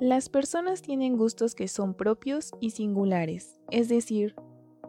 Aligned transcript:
Las 0.00 0.28
personas 0.28 0.80
tienen 0.80 1.16
gustos 1.16 1.56
que 1.56 1.66
son 1.66 1.92
propios 1.92 2.52
y 2.60 2.70
singulares, 2.70 3.58
es 3.72 3.88
decir, 3.88 4.36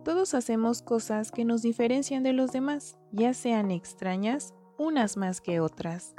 todos 0.05 0.35
hacemos 0.35 0.83
cosas 0.83 1.31
que 1.31 1.45
nos 1.45 1.63
diferencian 1.63 2.21
de 2.21 2.31
los 2.31 2.51
demás, 2.51 2.95
ya 3.11 3.33
sean 3.33 3.71
extrañas, 3.71 4.53
unas 4.77 5.17
más 5.17 5.41
que 5.41 5.61
otras. 5.61 6.13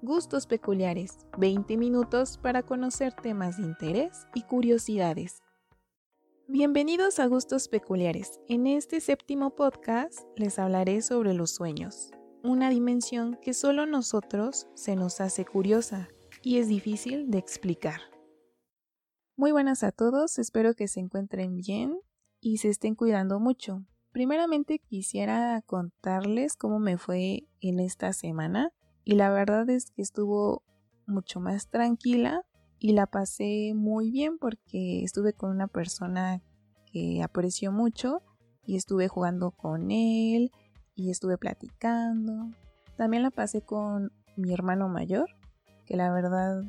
Gustos 0.00 0.46
peculiares, 0.46 1.18
20 1.36 1.76
minutos 1.76 2.38
para 2.38 2.62
conocer 2.62 3.12
temas 3.12 3.58
de 3.58 3.64
interés 3.64 4.26
y 4.34 4.44
curiosidades. 4.44 5.42
Bienvenidos 6.48 7.18
a 7.18 7.26
Gustos 7.26 7.68
Peculiares. 7.68 8.40
En 8.48 8.66
este 8.66 9.02
séptimo 9.02 9.54
podcast 9.54 10.18
les 10.36 10.58
hablaré 10.58 11.02
sobre 11.02 11.34
los 11.34 11.50
sueños, 11.50 12.10
una 12.42 12.70
dimensión 12.70 13.38
que 13.42 13.52
solo 13.52 13.84
nosotros 13.84 14.66
se 14.72 14.96
nos 14.96 15.20
hace 15.20 15.44
curiosa 15.44 16.08
y 16.42 16.56
es 16.56 16.68
difícil 16.68 17.30
de 17.30 17.36
explicar. 17.36 18.09
Muy 19.36 19.52
buenas 19.52 19.82
a 19.84 19.92
todos, 19.92 20.38
espero 20.38 20.74
que 20.74 20.88
se 20.88 21.00
encuentren 21.00 21.56
bien 21.56 21.98
y 22.40 22.58
se 22.58 22.68
estén 22.68 22.94
cuidando 22.94 23.40
mucho. 23.40 23.84
Primeramente 24.12 24.78
quisiera 24.78 25.62
contarles 25.62 26.56
cómo 26.56 26.78
me 26.78 26.98
fue 26.98 27.48
en 27.60 27.80
esta 27.80 28.12
semana 28.12 28.72
y 29.04 29.14
la 29.14 29.30
verdad 29.30 29.68
es 29.70 29.92
que 29.92 30.02
estuvo 30.02 30.62
mucho 31.06 31.40
más 31.40 31.68
tranquila 31.68 32.44
y 32.78 32.92
la 32.92 33.06
pasé 33.06 33.72
muy 33.74 34.10
bien 34.10 34.38
porque 34.38 35.02
estuve 35.04 35.32
con 35.32 35.50
una 35.50 35.68
persona 35.68 36.42
que 36.92 37.22
aprecio 37.22 37.72
mucho 37.72 38.22
y 38.66 38.76
estuve 38.76 39.08
jugando 39.08 39.52
con 39.52 39.90
él 39.90 40.50
y 40.94 41.10
estuve 41.10 41.38
platicando. 41.38 42.50
También 42.96 43.22
la 43.22 43.30
pasé 43.30 43.62
con 43.62 44.12
mi 44.36 44.52
hermano 44.52 44.88
mayor, 44.88 45.28
que 45.86 45.96
la 45.96 46.12
verdad 46.12 46.62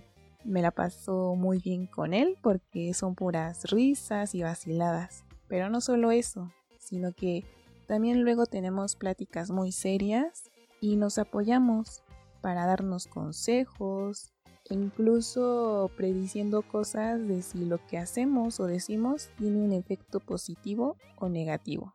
me 0.44 0.62
la 0.62 0.72
paso 0.72 1.36
muy 1.36 1.60
bien 1.60 1.88
con 1.88 2.14
él 2.14 2.38
porque 2.42 2.94
son 2.94 3.16
puras 3.16 3.70
risas 3.70 4.36
y 4.36 4.44
vaciladas. 4.44 5.24
Pero 5.48 5.70
no 5.70 5.82
solo 5.82 6.12
eso, 6.12 6.52
sino 6.80 7.14
que 7.14 7.44
también 7.88 8.24
luego 8.24 8.46
tenemos 8.46 8.96
pláticas 8.96 9.52
muy 9.52 9.72
serias 9.72 10.50
y 10.80 10.96
nos 10.96 11.18
apoyamos 11.18 12.04
para 12.42 12.66
darnos 12.66 13.08
consejos 13.08 14.32
incluso 14.72 15.92
prediciendo 15.98 16.62
cosas 16.62 17.28
de 17.28 17.42
si 17.42 17.66
lo 17.66 17.86
que 17.88 17.98
hacemos 17.98 18.60
o 18.60 18.66
decimos 18.66 19.30
tiene 19.38 19.58
un 19.58 19.74
efecto 19.74 20.20
positivo 20.20 20.96
o 21.18 21.30
negativo. 21.30 21.94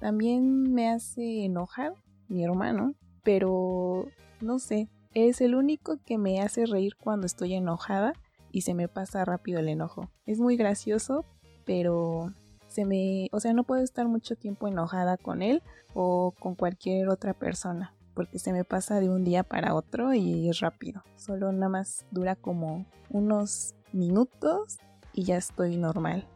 También 0.00 0.72
me 0.72 0.90
hace 0.90 1.44
enojar 1.44 1.94
mi 2.28 2.44
hermano, 2.44 2.94
pero 3.22 4.08
no 4.40 4.58
sé, 4.58 4.88
es 5.14 5.40
el 5.40 5.54
único 5.54 5.98
que 6.04 6.18
me 6.18 6.40
hace 6.40 6.66
reír 6.66 6.96
cuando 6.96 7.26
estoy 7.26 7.54
enojada 7.54 8.12
y 8.50 8.62
se 8.62 8.74
me 8.74 8.88
pasa 8.88 9.24
rápido 9.24 9.60
el 9.60 9.68
enojo. 9.68 10.10
Es 10.26 10.40
muy 10.40 10.56
gracioso, 10.56 11.24
pero 11.64 12.32
se 12.68 12.84
me, 12.84 13.28
o 13.32 13.40
sea, 13.40 13.52
no 13.52 13.64
puedo 13.64 13.82
estar 13.82 14.06
mucho 14.08 14.36
tiempo 14.36 14.68
enojada 14.68 15.16
con 15.16 15.42
él 15.42 15.62
o 15.94 16.34
con 16.38 16.56
cualquier 16.56 17.08
otra 17.08 17.32
persona, 17.32 17.94
porque 18.14 18.38
se 18.38 18.52
me 18.52 18.64
pasa 18.64 19.00
de 19.00 19.08
un 19.08 19.24
día 19.24 19.44
para 19.44 19.74
otro 19.74 20.12
y 20.14 20.48
es 20.48 20.60
rápido. 20.60 21.02
Solo 21.16 21.52
nada 21.52 21.68
más 21.68 22.04
dura 22.10 22.34
como 22.34 22.86
unos 23.10 23.74
minutos 23.92 24.78
y 25.12 25.24
ya 25.24 25.36
estoy 25.36 25.76
normal. 25.76 26.26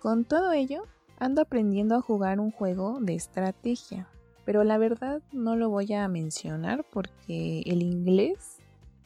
Con 0.00 0.24
todo 0.24 0.52
ello, 0.52 0.84
ando 1.18 1.42
aprendiendo 1.42 1.96
a 1.96 2.00
jugar 2.00 2.38
un 2.38 2.52
juego 2.52 3.00
de 3.00 3.14
estrategia 3.14 4.08
pero 4.44 4.64
la 4.64 4.78
verdad 4.78 5.22
no 5.32 5.56
lo 5.56 5.70
voy 5.70 5.92
a 5.92 6.06
mencionar 6.08 6.84
porque 6.92 7.62
el 7.66 7.82
inglés 7.82 8.58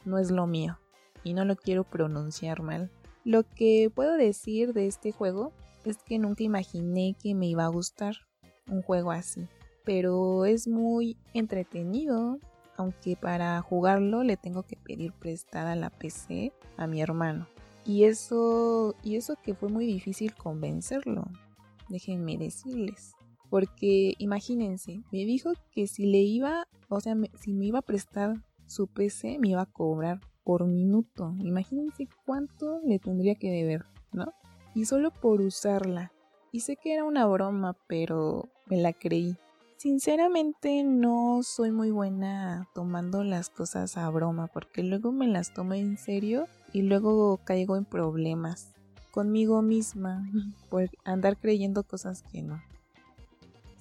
no 0.05 0.17
es 0.17 0.31
lo 0.31 0.47
mío 0.47 0.79
y 1.23 1.33
no 1.33 1.45
lo 1.45 1.55
quiero 1.55 1.83
pronunciar 1.83 2.61
mal. 2.61 2.91
Lo 3.23 3.43
que 3.43 3.91
puedo 3.93 4.15
decir 4.15 4.73
de 4.73 4.87
este 4.87 5.11
juego 5.11 5.51
es 5.85 5.97
que 5.97 6.19
nunca 6.19 6.43
imaginé 6.43 7.15
que 7.21 7.35
me 7.35 7.47
iba 7.47 7.65
a 7.65 7.69
gustar 7.69 8.15
un 8.69 8.81
juego 8.81 9.11
así, 9.11 9.47
pero 9.83 10.45
es 10.45 10.67
muy 10.67 11.17
entretenido, 11.33 12.39
aunque 12.77 13.15
para 13.15 13.61
jugarlo 13.61 14.23
le 14.23 14.37
tengo 14.37 14.63
que 14.63 14.77
pedir 14.77 15.13
prestada 15.13 15.75
la 15.75 15.89
PC 15.89 16.53
a 16.77 16.87
mi 16.87 17.01
hermano. 17.01 17.47
Y 17.85 18.03
eso, 18.03 18.95
y 19.03 19.15
eso 19.15 19.35
que 19.41 19.55
fue 19.55 19.69
muy 19.69 19.85
difícil 19.85 20.35
convencerlo, 20.35 21.25
déjenme 21.89 22.37
decirles. 22.37 23.15
Porque 23.49 24.13
imagínense, 24.19 25.01
me 25.11 25.25
dijo 25.25 25.51
que 25.71 25.87
si 25.87 26.05
le 26.05 26.19
iba, 26.19 26.67
o 26.87 26.99
sea, 27.01 27.15
si 27.39 27.53
me 27.53 27.65
iba 27.65 27.79
a 27.79 27.83
prestar 27.83 28.43
su 28.67 28.87
PC, 28.87 29.39
me 29.39 29.49
iba 29.49 29.61
a 29.61 29.65
cobrar 29.65 30.19
por 30.43 30.65
minuto. 30.65 31.33
Imagínense 31.39 32.07
cuánto 32.25 32.79
le 32.85 32.99
tendría 32.99 33.35
que 33.35 33.49
deber, 33.49 33.85
¿no? 34.11 34.33
Y 34.75 34.85
solo 34.85 35.11
por 35.11 35.41
usarla. 35.41 36.11
Y 36.51 36.61
sé 36.61 36.75
que 36.75 36.93
era 36.93 37.03
una 37.03 37.25
broma, 37.25 37.75
pero 37.87 38.49
me 38.67 38.77
la 38.77 38.93
creí. 38.93 39.35
Sinceramente 39.77 40.83
no 40.83 41.41
soy 41.41 41.71
muy 41.71 41.89
buena 41.91 42.67
tomando 42.73 43.23
las 43.23 43.49
cosas 43.49 43.97
a 43.97 44.09
broma, 44.09 44.47
porque 44.47 44.83
luego 44.83 45.11
me 45.11 45.27
las 45.27 45.53
tomo 45.53 45.73
en 45.73 45.97
serio 45.97 46.47
y 46.73 46.81
luego 46.81 47.39
caigo 47.43 47.77
en 47.77 47.85
problemas 47.85 48.73
conmigo 49.11 49.61
misma 49.61 50.27
por 50.69 50.89
andar 51.03 51.37
creyendo 51.37 51.83
cosas 51.83 52.23
que 52.23 52.41
no. 52.41 52.61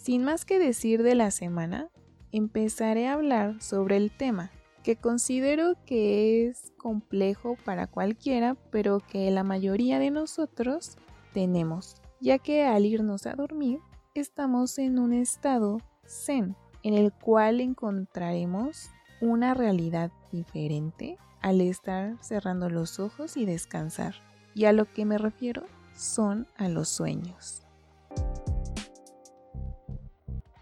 Sin 0.08 0.24
más 0.24 0.46
que 0.46 0.58
decir 0.58 1.02
de 1.02 1.14
la 1.14 1.30
semana, 1.30 1.90
empezaré 2.32 3.08
a 3.08 3.12
hablar 3.12 3.60
sobre 3.60 3.98
el 3.98 4.10
tema, 4.10 4.50
que 4.82 4.96
considero 4.96 5.74
que 5.84 6.46
es 6.46 6.72
complejo 6.78 7.58
para 7.66 7.86
cualquiera, 7.86 8.56
pero 8.70 9.00
que 9.00 9.30
la 9.30 9.44
mayoría 9.44 9.98
de 9.98 10.10
nosotros 10.10 10.96
tenemos, 11.34 11.96
ya 12.22 12.38
que 12.38 12.64
al 12.64 12.86
irnos 12.86 13.26
a 13.26 13.34
dormir 13.34 13.80
estamos 14.14 14.78
en 14.78 14.98
un 14.98 15.12
estado 15.12 15.82
zen, 16.06 16.56
en 16.82 16.94
el 16.94 17.12
cual 17.12 17.60
encontraremos 17.60 18.88
una 19.20 19.52
realidad 19.52 20.10
diferente 20.32 21.18
al 21.42 21.60
estar 21.60 22.16
cerrando 22.22 22.70
los 22.70 22.98
ojos 22.98 23.36
y 23.36 23.44
descansar. 23.44 24.14
Y 24.54 24.64
a 24.64 24.72
lo 24.72 24.90
que 24.90 25.04
me 25.04 25.18
refiero 25.18 25.64
son 25.94 26.46
a 26.56 26.70
los 26.70 26.88
sueños. 26.88 27.67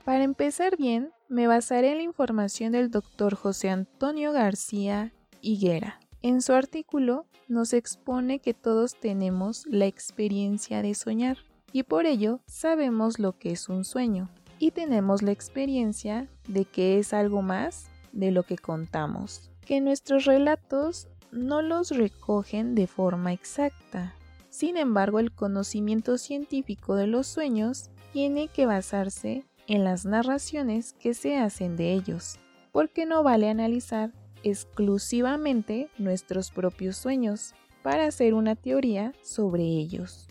Para 0.07 0.23
empezar 0.23 0.77
bien, 0.77 1.11
me 1.29 1.49
basaré 1.49 1.91
en 1.91 1.97
la 1.97 2.05
información 2.05 2.71
del 2.71 2.93
doctor 2.93 3.35
José 3.35 3.71
Antonio 3.71 4.31
García 4.31 5.13
Higuera. 5.41 5.99
En 6.23 6.43
su 6.43 6.53
artículo 6.53 7.27
nos 7.49 7.73
expone 7.73 8.39
que 8.39 8.55
todos 8.55 8.95
tenemos 8.95 9.67
la 9.67 9.87
experiencia 9.87 10.81
de 10.81 10.95
soñar 10.95 11.39
y 11.73 11.83
por 11.83 12.07
ello 12.07 12.39
sabemos 12.47 13.19
lo 13.19 13.37
que 13.37 13.51
es 13.51 13.69
un 13.69 13.85
sueño 13.85 14.31
y 14.61 14.71
tenemos 14.71 15.23
la 15.23 15.33
experiencia 15.33 16.29
de 16.47 16.67
que 16.67 17.01
es 17.01 17.13
algo 17.13 17.43
más 17.43 17.87
de 18.13 18.31
lo 18.31 18.45
que 18.45 18.59
contamos, 18.59 19.51
que 19.63 19.81
nuestros 19.81 20.25
relatos 20.25 21.09
no 21.33 21.63
los 21.63 21.91
recogen 21.91 22.77
de 22.77 22.87
forma 22.87 23.33
exacta. 23.33 24.15
Sin 24.51 24.77
embargo, 24.77 25.19
el 25.19 25.33
conocimiento 25.33 26.17
científico 26.17 26.95
de 26.95 27.09
los 27.09 27.27
sueños 27.27 27.91
tiene 28.13 28.47
que 28.47 28.67
basarse 28.67 29.45
en 29.67 29.85
las 29.85 30.05
narraciones 30.05 30.93
que 30.95 31.15
se 31.15 31.37
hacen 31.37 31.77
de 31.77 31.93
ellos, 31.93 32.39
porque 32.73 33.07
no 33.07 33.23
vale 33.23 33.49
analizar 33.49 34.13
exclusivamente 34.43 35.89
nuestros 35.99 36.51
propios 36.51 36.97
sueños 36.97 37.55
para 37.83 38.07
hacer 38.07 38.35
una 38.35 38.57
teoría 38.57 39.13
sobre 39.23 39.63
ellos. 39.63 40.29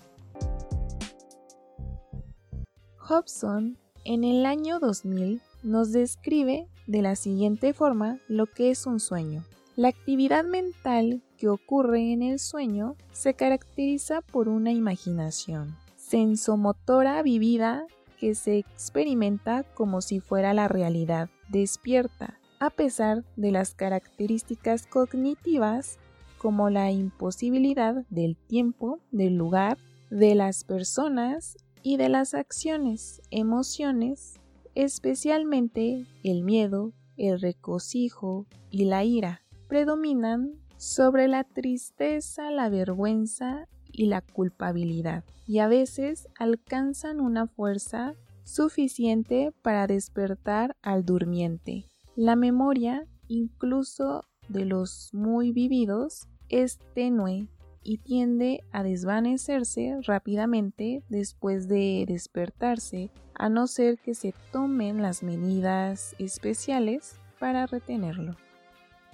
Hobson 3.08 3.78
en 4.04 4.24
el 4.24 4.46
año 4.46 4.80
2000 4.80 5.42
nos 5.64 5.92
describe 5.92 6.68
de 6.88 7.02
la 7.02 7.16
siguiente 7.16 7.74
forma 7.74 8.20
lo 8.28 8.46
que 8.48 8.72
es 8.72 8.86
un 8.86 9.00
sueño. 9.00 9.44
La 9.76 9.90
actividad 9.90 10.46
mental 10.46 11.22
que 11.38 11.50
ocurre 11.50 12.14
en 12.14 12.22
el 12.22 12.40
sueño 12.40 12.96
se 13.12 13.34
caracteriza 13.34 14.22
por 14.22 14.48
una 14.48 14.72
imaginación 14.72 15.76
sensomotora 15.96 17.22
vivida 17.24 17.86
que 18.20 18.36
se 18.36 18.58
experimenta 18.58 19.64
como 19.64 20.02
si 20.02 20.20
fuera 20.20 20.54
la 20.54 20.68
realidad. 20.68 21.30
Despierta, 21.50 22.40
a 22.60 22.70
pesar 22.70 23.24
de 23.36 23.52
las 23.52 23.74
características 23.74 24.88
cognitivas 24.88 26.00
como 26.38 26.70
la 26.70 26.92
imposibilidad 26.92 28.06
del 28.10 28.36
tiempo, 28.36 29.00
del 29.12 29.36
lugar, 29.36 29.78
de 30.10 30.36
las 30.36 30.64
personas 30.64 31.58
y 31.84 31.98
de 31.98 32.10
las 32.10 32.34
acciones, 32.34 33.22
emociones, 33.32 34.40
especialmente 34.76 36.06
el 36.24 36.44
miedo, 36.44 36.94
el 37.18 37.40
recocijo 37.40 38.46
y 38.70 38.86
la 38.86 39.04
ira, 39.04 39.42
predominan 39.68 40.54
sobre 40.78 41.28
la 41.28 41.44
tristeza, 41.44 42.52
la 42.52 42.70
vergüenza 42.70 43.68
y 43.96 44.08
la 44.08 44.22
culpabilidad, 44.22 45.24
y 45.48 45.60
a 45.60 45.68
veces 45.68 46.28
alcanzan 46.38 47.20
una 47.22 47.48
fuerza 47.48 48.14
suficiente 48.44 49.54
para 49.62 49.88
despertar 49.88 50.76
al 50.82 51.06
durmiente. 51.06 51.86
La 52.16 52.36
memoria, 52.36 53.08
incluso 53.28 54.24
de 54.48 54.66
los 54.66 55.10
muy 55.14 55.52
vividos, 55.52 56.28
es 56.50 56.78
tenue 56.94 57.50
y 57.84 57.98
tiende 57.98 58.62
a 58.72 58.84
desvanecerse 58.84 59.98
rápidamente 60.02 61.04
después 61.10 61.68
de 61.68 62.06
despertarse, 62.08 63.12
a 63.34 63.50
no 63.50 63.68
ser 63.68 64.00
que 64.00 64.16
se 64.16 64.34
tomen 64.52 65.02
las 65.02 65.24
medidas 65.24 66.16
especiales 66.20 67.16
para 67.40 67.66
retenerlo. 67.68 68.36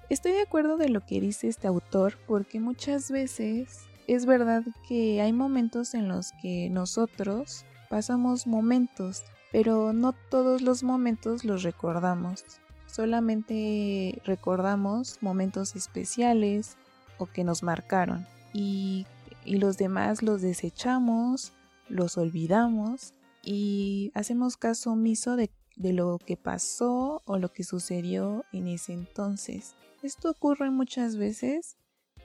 Estoy 0.09 0.33
de 0.33 0.41
acuerdo 0.41 0.77
de 0.77 0.89
lo 0.89 1.01
que 1.05 1.21
dice 1.21 1.47
este 1.47 1.67
autor 1.67 2.17
porque 2.27 2.59
muchas 2.59 3.11
veces 3.11 3.85
es 4.13 4.25
verdad 4.25 4.63
que 4.87 5.21
hay 5.21 5.31
momentos 5.31 5.93
en 5.93 6.07
los 6.07 6.33
que 6.41 6.69
nosotros 6.69 7.65
pasamos 7.89 8.47
momentos, 8.47 9.23
pero 9.51 9.93
no 9.93 10.13
todos 10.13 10.61
los 10.61 10.83
momentos 10.83 11.45
los 11.45 11.63
recordamos. 11.63 12.43
Solamente 12.87 14.21
recordamos 14.25 15.17
momentos 15.21 15.75
especiales 15.75 16.77
o 17.17 17.25
que 17.25 17.43
nos 17.43 17.63
marcaron 17.63 18.27
y, 18.53 19.05
los 19.45 19.77
demás 19.77 20.21
los 20.21 20.43
desechamos, 20.43 21.53
los 21.89 22.17
olvidamos 22.17 23.15
y 23.41 24.11
hacemos 24.13 24.55
caso 24.55 24.91
omiso 24.91 25.35
de, 25.35 25.49
lo 25.77 26.19
que 26.23 26.37
pasó 26.37 27.23
o 27.25 27.39
lo 27.39 27.51
que 27.51 27.63
sucedió 27.63 28.45
en 28.51 28.67
ese 28.67 28.93
entonces. 28.93 29.75
Esto 30.03 30.29
ocurre 30.29 30.69
muchas 30.69 31.15
veces 31.15 31.77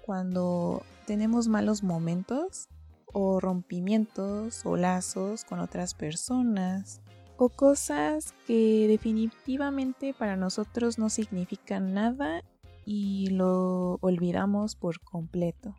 cuando 0.07 0.83
tenemos 1.05 1.49
malos 1.49 1.83
momentos 1.83 2.69
o 3.07 3.41
rompimientos 3.41 4.65
o 4.65 4.77
lazos 4.77 5.45
con 5.45 5.59
otras 5.59 5.95
personas 5.95 7.03
o 7.37 7.49
cosas 7.49 8.33
que 8.47 8.87
definitivamente 8.89 10.15
para 10.15 10.37
nosotros 10.37 10.99
no 10.99 11.11
significan 11.11 11.93
nada 11.93 12.43
y 12.85 13.31
lo 13.31 13.99
olvidamos 14.01 14.77
por 14.77 15.01
completo. 15.01 15.75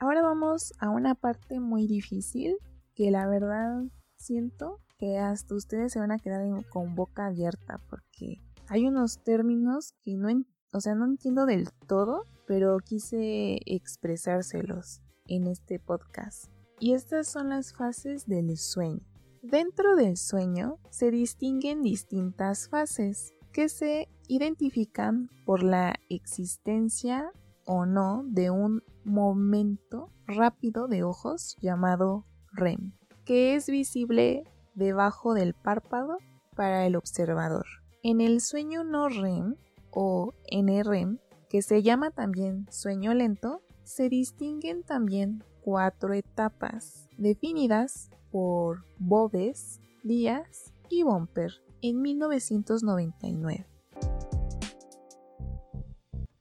Ahora 0.00 0.22
vamos 0.22 0.72
a 0.80 0.88
una 0.88 1.14
parte 1.14 1.60
muy 1.60 1.86
difícil 1.86 2.56
que 2.94 3.10
la 3.10 3.26
verdad 3.28 3.82
siento 4.16 4.80
que 4.98 5.18
hasta 5.18 5.54
ustedes 5.54 5.92
se 5.92 6.00
van 6.00 6.10
a 6.10 6.18
quedar 6.18 6.42
con 6.70 6.94
boca 6.94 7.26
abierta 7.26 7.80
porque 7.88 8.40
hay 8.68 8.86
unos 8.86 9.22
términos 9.22 9.94
que 10.02 10.16
no, 10.16 10.28
o 10.72 10.80
sea, 10.80 10.94
no 10.94 11.06
entiendo 11.06 11.46
del 11.46 11.70
todo, 11.86 12.24
pero 12.46 12.78
quise 12.78 13.60
expresárselos 13.66 15.00
en 15.26 15.46
este 15.46 15.78
podcast. 15.78 16.46
Y 16.80 16.94
estas 16.94 17.28
son 17.28 17.48
las 17.48 17.72
fases 17.72 18.26
del 18.26 18.56
sueño. 18.56 19.00
Dentro 19.42 19.96
del 19.96 20.16
sueño 20.16 20.78
se 20.90 21.10
distinguen 21.10 21.82
distintas 21.82 22.68
fases 22.68 23.34
que 23.52 23.68
se 23.68 24.08
identifican 24.28 25.30
por 25.44 25.62
la 25.62 25.94
existencia 26.08 27.30
o 27.64 27.86
no 27.86 28.24
de 28.26 28.50
un 28.50 28.82
momento 29.04 30.10
rápido 30.26 30.88
de 30.88 31.02
ojos 31.02 31.56
llamado 31.60 32.24
REM, 32.52 32.92
que 33.24 33.54
es 33.54 33.68
visible 33.68 34.44
debajo 34.74 35.34
del 35.34 35.54
párpado 35.54 36.18
para 36.54 36.86
el 36.86 36.96
observador. 36.96 37.66
En 38.02 38.20
el 38.20 38.40
sueño 38.40 38.84
no 38.84 39.08
REM 39.08 39.56
o 39.90 40.32
NREM, 40.50 41.18
que 41.48 41.62
se 41.62 41.82
llama 41.82 42.10
también 42.10 42.66
sueño 42.70 43.14
lento, 43.14 43.62
se 43.84 44.08
distinguen 44.08 44.82
también 44.82 45.42
cuatro 45.62 46.12
etapas 46.12 47.08
definidas 47.16 48.10
por 48.30 48.84
Boves, 48.98 49.80
Díaz 50.02 50.72
y 50.88 51.02
Bomper 51.02 51.52
en 51.82 52.02
1999. 52.02 53.66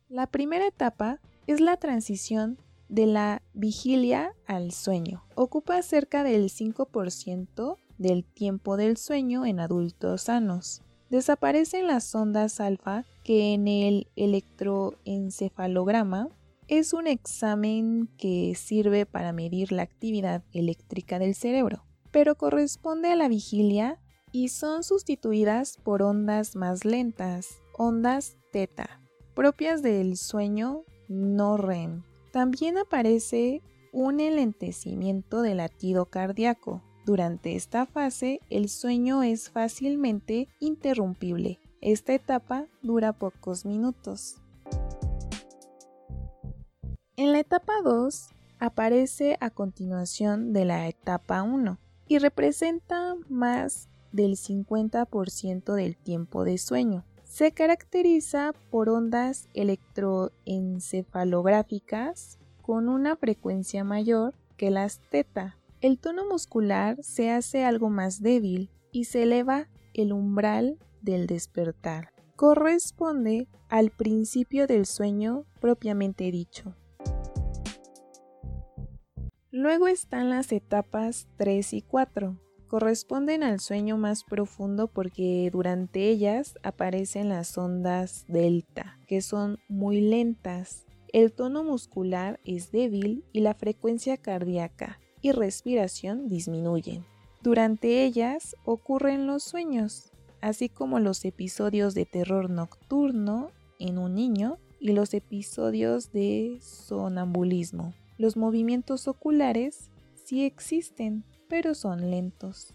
La 0.09 0.27
primera 0.27 0.67
etapa 0.67 1.19
es 1.47 1.61
la 1.61 1.77
transición 1.77 2.57
de 2.89 3.05
la 3.05 3.41
vigilia 3.53 4.33
al 4.45 4.71
sueño. 4.71 5.23
Ocupa 5.35 5.81
cerca 5.81 6.23
del 6.23 6.49
5% 6.49 7.77
del 7.97 8.23
tiempo 8.23 8.77
del 8.77 8.97
sueño 8.97 9.45
en 9.45 9.59
adultos 9.59 10.23
sanos. 10.23 10.81
Desaparecen 11.09 11.87
las 11.87 12.13
ondas 12.13 12.59
alfa 12.59 13.05
que 13.23 13.53
en 13.53 13.67
el 13.67 14.07
electroencefalograma 14.15 16.29
es 16.67 16.91
un 16.91 17.07
examen 17.07 18.09
que 18.17 18.53
sirve 18.55 19.05
para 19.05 19.31
medir 19.31 19.71
la 19.71 19.83
actividad 19.83 20.43
eléctrica 20.51 21.17
del 21.17 21.33
cerebro, 21.33 21.85
pero 22.11 22.35
corresponde 22.35 23.09
a 23.09 23.15
la 23.15 23.29
vigilia 23.29 24.01
y 24.33 24.49
son 24.49 24.83
sustituidas 24.83 25.77
por 25.77 26.01
ondas 26.01 26.57
más 26.57 26.83
lentas, 26.83 27.61
ondas 27.77 28.35
teta, 28.51 28.99
propias 29.33 29.81
del 29.81 30.17
sueño 30.17 30.83
no 31.07 31.55
REM. 31.55 32.03
También 32.31 32.77
aparece 32.77 33.61
un 33.93 34.19
enlentecimiento 34.19 35.41
del 35.41 35.57
latido 35.57 36.07
cardíaco. 36.07 36.83
Durante 37.07 37.55
esta 37.55 37.85
fase, 37.85 38.41
el 38.49 38.67
sueño 38.67 39.23
es 39.23 39.49
fácilmente 39.49 40.49
interrumpible. 40.59 41.61
Esta 41.79 42.13
etapa 42.13 42.67
dura 42.81 43.13
pocos 43.13 43.65
minutos. 43.65 44.41
En 47.15 47.31
la 47.31 47.39
etapa 47.39 47.71
2 47.81 48.27
aparece 48.59 49.37
a 49.39 49.51
continuación 49.51 50.51
de 50.51 50.65
la 50.65 50.85
etapa 50.89 51.43
1 51.43 51.79
y 52.09 52.17
representa 52.17 53.15
más 53.29 53.87
del 54.11 54.35
50% 54.35 55.75
del 55.75 55.95
tiempo 55.95 56.43
de 56.43 56.57
sueño. 56.57 57.05
Se 57.23 57.53
caracteriza 57.53 58.51
por 58.69 58.89
ondas 58.89 59.47
electroencefalográficas 59.53 62.37
con 62.61 62.89
una 62.89 63.15
frecuencia 63.15 63.85
mayor 63.85 64.35
que 64.57 64.71
las 64.71 64.99
teta. 65.09 65.56
El 65.79 65.99
tono 65.99 66.27
muscular 66.27 66.97
se 67.03 67.29
hace 67.29 67.63
algo 67.63 67.91
más 67.91 68.23
débil 68.23 68.71
y 68.91 69.03
se 69.03 69.23
eleva 69.23 69.69
el 69.93 70.11
umbral 70.11 70.79
del 71.01 71.27
despertar. 71.27 72.13
Corresponde 72.35 73.47
al 73.69 73.91
principio 73.91 74.65
del 74.65 74.87
sueño 74.87 75.45
propiamente 75.61 76.31
dicho. 76.31 76.75
Luego 79.51 79.87
están 79.87 80.31
las 80.31 80.51
etapas 80.51 81.27
3 81.37 81.73
y 81.73 81.81
4. 81.83 82.39
Corresponden 82.67 83.43
al 83.43 83.59
sueño 83.59 83.97
más 83.97 84.23
profundo 84.23 84.87
porque 84.87 85.47
durante 85.53 86.09
ellas 86.09 86.57
aparecen 86.63 87.29
las 87.29 87.55
ondas 87.55 88.25
delta, 88.27 88.99
que 89.07 89.21
son 89.21 89.59
muy 89.69 90.01
lentas. 90.01 90.87
El 91.13 91.33
tono 91.33 91.63
muscular 91.63 92.39
es 92.45 92.71
débil 92.71 93.23
y 93.31 93.41
la 93.41 93.53
frecuencia 93.53 94.17
cardíaca 94.17 94.99
y 95.21 95.31
respiración 95.31 96.27
disminuyen. 96.27 97.05
Durante 97.41 98.03
ellas 98.03 98.55
ocurren 98.65 99.27
los 99.27 99.43
sueños, 99.43 100.11
así 100.41 100.69
como 100.69 100.99
los 100.99 101.23
episodios 101.25 101.93
de 101.93 102.05
terror 102.05 102.49
nocturno 102.49 103.51
en 103.79 103.97
un 103.97 104.15
niño 104.15 104.57
y 104.79 104.91
los 104.91 105.13
episodios 105.13 106.11
de 106.11 106.59
sonambulismo. 106.61 107.93
Los 108.17 108.37
movimientos 108.37 109.07
oculares 109.07 109.89
sí 110.15 110.43
existen, 110.43 111.23
pero 111.47 111.75
son 111.75 112.09
lentos. 112.09 112.73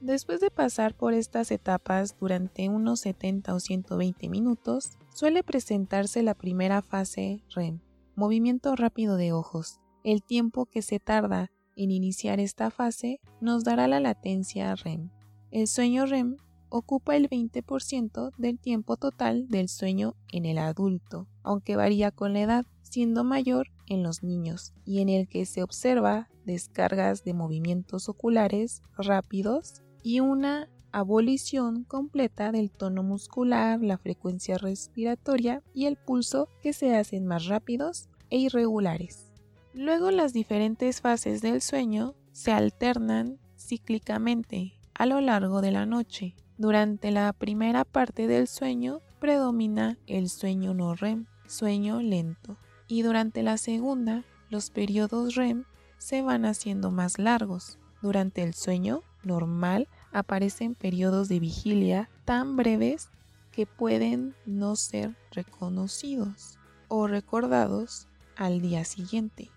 Después 0.00 0.40
de 0.40 0.50
pasar 0.50 0.94
por 0.94 1.14
estas 1.14 1.50
etapas 1.50 2.16
durante 2.20 2.68
unos 2.68 3.00
70 3.00 3.54
o 3.54 3.60
120 3.60 4.28
minutos, 4.28 4.98
suele 5.14 5.42
presentarse 5.42 6.22
la 6.22 6.34
primera 6.34 6.82
fase 6.82 7.42
REM, 7.54 7.80
movimiento 8.14 8.76
rápido 8.76 9.16
de 9.16 9.32
ojos. 9.32 9.80
El 10.04 10.22
tiempo 10.22 10.66
que 10.66 10.82
se 10.82 11.00
tarda 11.00 11.50
en 11.76 11.90
iniciar 11.90 12.40
esta 12.40 12.70
fase 12.70 13.20
nos 13.40 13.62
dará 13.62 13.86
la 13.86 14.00
latencia 14.00 14.74
REM. 14.74 15.10
El 15.50 15.68
sueño 15.68 16.06
REM 16.06 16.36
ocupa 16.68 17.16
el 17.16 17.28
20% 17.28 18.32
del 18.36 18.58
tiempo 18.58 18.96
total 18.96 19.48
del 19.48 19.68
sueño 19.68 20.14
en 20.32 20.44
el 20.46 20.58
adulto, 20.58 21.28
aunque 21.42 21.76
varía 21.76 22.10
con 22.10 22.32
la 22.32 22.40
edad 22.40 22.66
siendo 22.82 23.24
mayor 23.24 23.68
en 23.86 24.02
los 24.02 24.22
niños 24.22 24.72
y 24.84 25.00
en 25.00 25.08
el 25.08 25.28
que 25.28 25.46
se 25.46 25.62
observa 25.62 26.28
descargas 26.44 27.24
de 27.24 27.34
movimientos 27.34 28.08
oculares 28.08 28.82
rápidos 28.96 29.82
y 30.02 30.20
una 30.20 30.68
abolición 30.92 31.84
completa 31.84 32.52
del 32.52 32.70
tono 32.70 33.02
muscular, 33.02 33.82
la 33.82 33.98
frecuencia 33.98 34.56
respiratoria 34.56 35.62
y 35.74 35.86
el 35.86 35.96
pulso 35.96 36.48
que 36.62 36.72
se 36.72 36.96
hacen 36.96 37.26
más 37.26 37.46
rápidos 37.46 38.08
e 38.30 38.38
irregulares. 38.38 39.25
Luego 39.76 40.10
las 40.10 40.32
diferentes 40.32 41.02
fases 41.02 41.42
del 41.42 41.60
sueño 41.60 42.14
se 42.32 42.50
alternan 42.50 43.38
cíclicamente 43.58 44.72
a 44.94 45.04
lo 45.04 45.20
largo 45.20 45.60
de 45.60 45.70
la 45.70 45.84
noche. 45.84 46.34
Durante 46.56 47.10
la 47.10 47.30
primera 47.34 47.84
parte 47.84 48.26
del 48.26 48.48
sueño 48.48 49.02
predomina 49.20 49.98
el 50.06 50.30
sueño 50.30 50.72
no 50.72 50.94
REM, 50.94 51.26
sueño 51.46 52.00
lento, 52.00 52.56
y 52.88 53.02
durante 53.02 53.42
la 53.42 53.58
segunda 53.58 54.24
los 54.48 54.70
periodos 54.70 55.34
REM 55.34 55.64
se 55.98 56.22
van 56.22 56.46
haciendo 56.46 56.90
más 56.90 57.18
largos. 57.18 57.78
Durante 58.00 58.42
el 58.42 58.54
sueño 58.54 59.02
normal 59.24 59.88
aparecen 60.10 60.74
periodos 60.74 61.28
de 61.28 61.38
vigilia 61.38 62.08
tan 62.24 62.56
breves 62.56 63.10
que 63.52 63.66
pueden 63.66 64.34
no 64.46 64.74
ser 64.74 65.14
reconocidos 65.32 66.58
o 66.88 67.06
recordados 67.08 68.08
al 68.36 68.62
día 68.62 68.86
siguiente. 68.86 69.50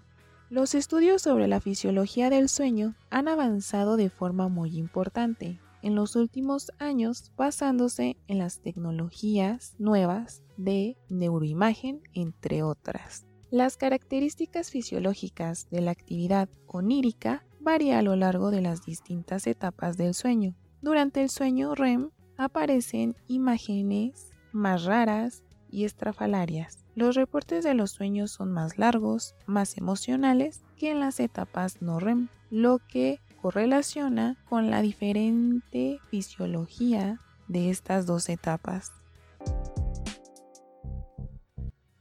Los 0.49 0.73
estudios 0.73 1.21
sobre 1.21 1.47
la 1.47 1.61
fisiología 1.61 2.31
del 2.31 2.49
sueño 2.49 2.95
han 3.11 3.27
avanzado 3.27 3.97
de 3.97 4.09
forma 4.09 4.47
muy 4.47 4.79
importante 4.79 5.59
en 5.83 5.93
los 5.93 6.15
últimos 6.15 6.71
años 6.79 7.31
basándose 7.37 8.17
en 8.27 8.39
las 8.39 8.59
tecnologías 8.59 9.75
nuevas 9.77 10.41
de 10.57 10.97
neuroimagen, 11.07 12.01
entre 12.15 12.63
otras. 12.63 13.27
Las 13.51 13.77
características 13.77 14.71
fisiológicas 14.71 15.69
de 15.69 15.81
la 15.81 15.91
actividad 15.91 16.49
onírica 16.65 17.45
varían 17.59 17.99
a 17.99 18.01
lo 18.01 18.15
largo 18.15 18.49
de 18.49 18.61
las 18.61 18.83
distintas 18.83 19.45
etapas 19.45 19.97
del 19.97 20.15
sueño. 20.15 20.55
Durante 20.81 21.21
el 21.21 21.29
sueño 21.29 21.75
REM 21.75 22.09
aparecen 22.37 23.15
imágenes 23.27 24.31
más 24.51 24.85
raras 24.85 25.43
y 25.71 25.85
estrafalarias. 25.85 26.79
Los 26.95 27.15
reportes 27.15 27.63
de 27.63 27.73
los 27.73 27.91
sueños 27.91 28.31
son 28.31 28.51
más 28.51 28.77
largos, 28.77 29.35
más 29.45 29.77
emocionales 29.77 30.61
que 30.77 30.91
en 30.91 30.99
las 30.99 31.19
etapas 31.19 31.81
no 31.81 31.99
REM, 31.99 32.29
lo 32.49 32.79
que 32.79 33.19
correlaciona 33.41 34.38
con 34.49 34.69
la 34.69 34.81
diferente 34.81 35.99
fisiología 36.09 37.19
de 37.47 37.69
estas 37.69 38.05
dos 38.05 38.29
etapas. 38.29 38.91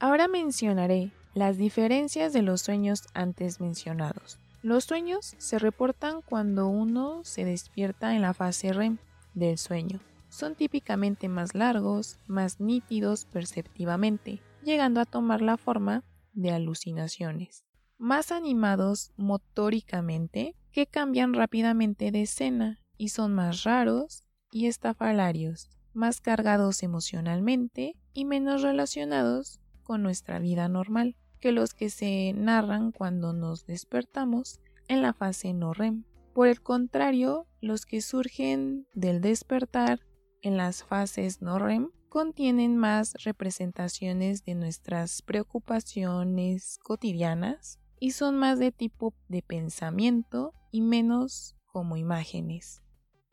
Ahora 0.00 0.28
mencionaré 0.28 1.12
las 1.34 1.56
diferencias 1.56 2.32
de 2.32 2.42
los 2.42 2.62
sueños 2.62 3.04
antes 3.14 3.60
mencionados. 3.60 4.38
Los 4.62 4.84
sueños 4.84 5.34
se 5.38 5.58
reportan 5.58 6.20
cuando 6.22 6.66
uno 6.68 7.22
se 7.24 7.44
despierta 7.44 8.14
en 8.14 8.22
la 8.22 8.34
fase 8.34 8.72
REM 8.72 8.98
del 9.34 9.58
sueño. 9.58 10.00
Son 10.28 10.54
típicamente 10.54 11.28
más 11.28 11.54
largos, 11.54 12.18
más 12.26 12.60
nítidos 12.60 13.24
perceptivamente, 13.26 14.42
llegando 14.62 15.00
a 15.00 15.06
tomar 15.06 15.40
la 15.40 15.56
forma 15.56 16.04
de 16.32 16.50
alucinaciones, 16.50 17.64
más 17.96 18.30
animados 18.30 19.12
motóricamente, 19.16 20.54
que 20.72 20.86
cambian 20.86 21.34
rápidamente 21.34 22.10
de 22.12 22.22
escena 22.22 22.80
y 22.96 23.08
son 23.08 23.34
más 23.34 23.64
raros 23.64 24.24
y 24.50 24.66
estafalarios, 24.66 25.70
más 25.94 26.20
cargados 26.20 26.82
emocionalmente 26.82 27.96
y 28.12 28.24
menos 28.24 28.62
relacionados 28.62 29.60
con 29.82 30.02
nuestra 30.02 30.38
vida 30.38 30.68
normal 30.68 31.16
que 31.40 31.52
los 31.52 31.72
que 31.74 31.90
se 31.90 32.32
narran 32.34 32.92
cuando 32.92 33.32
nos 33.32 33.66
despertamos 33.66 34.60
en 34.88 35.02
la 35.02 35.12
fase 35.12 35.54
no 35.54 35.72
REM. 35.72 36.04
Por 36.34 36.48
el 36.48 36.60
contrario, 36.60 37.46
los 37.60 37.86
que 37.86 38.00
surgen 38.00 38.86
del 38.94 39.20
despertar 39.20 40.00
en 40.42 40.56
las 40.56 40.84
fases 40.84 41.42
no 41.42 41.58
REM 41.58 41.90
contienen 42.08 42.76
más 42.76 43.14
representaciones 43.24 44.44
de 44.44 44.54
nuestras 44.54 45.22
preocupaciones 45.22 46.78
cotidianas 46.82 47.78
y 48.00 48.12
son 48.12 48.36
más 48.36 48.58
de 48.58 48.72
tipo 48.72 49.14
de 49.28 49.42
pensamiento 49.42 50.54
y 50.70 50.80
menos 50.80 51.56
como 51.66 51.96
imágenes. 51.96 52.82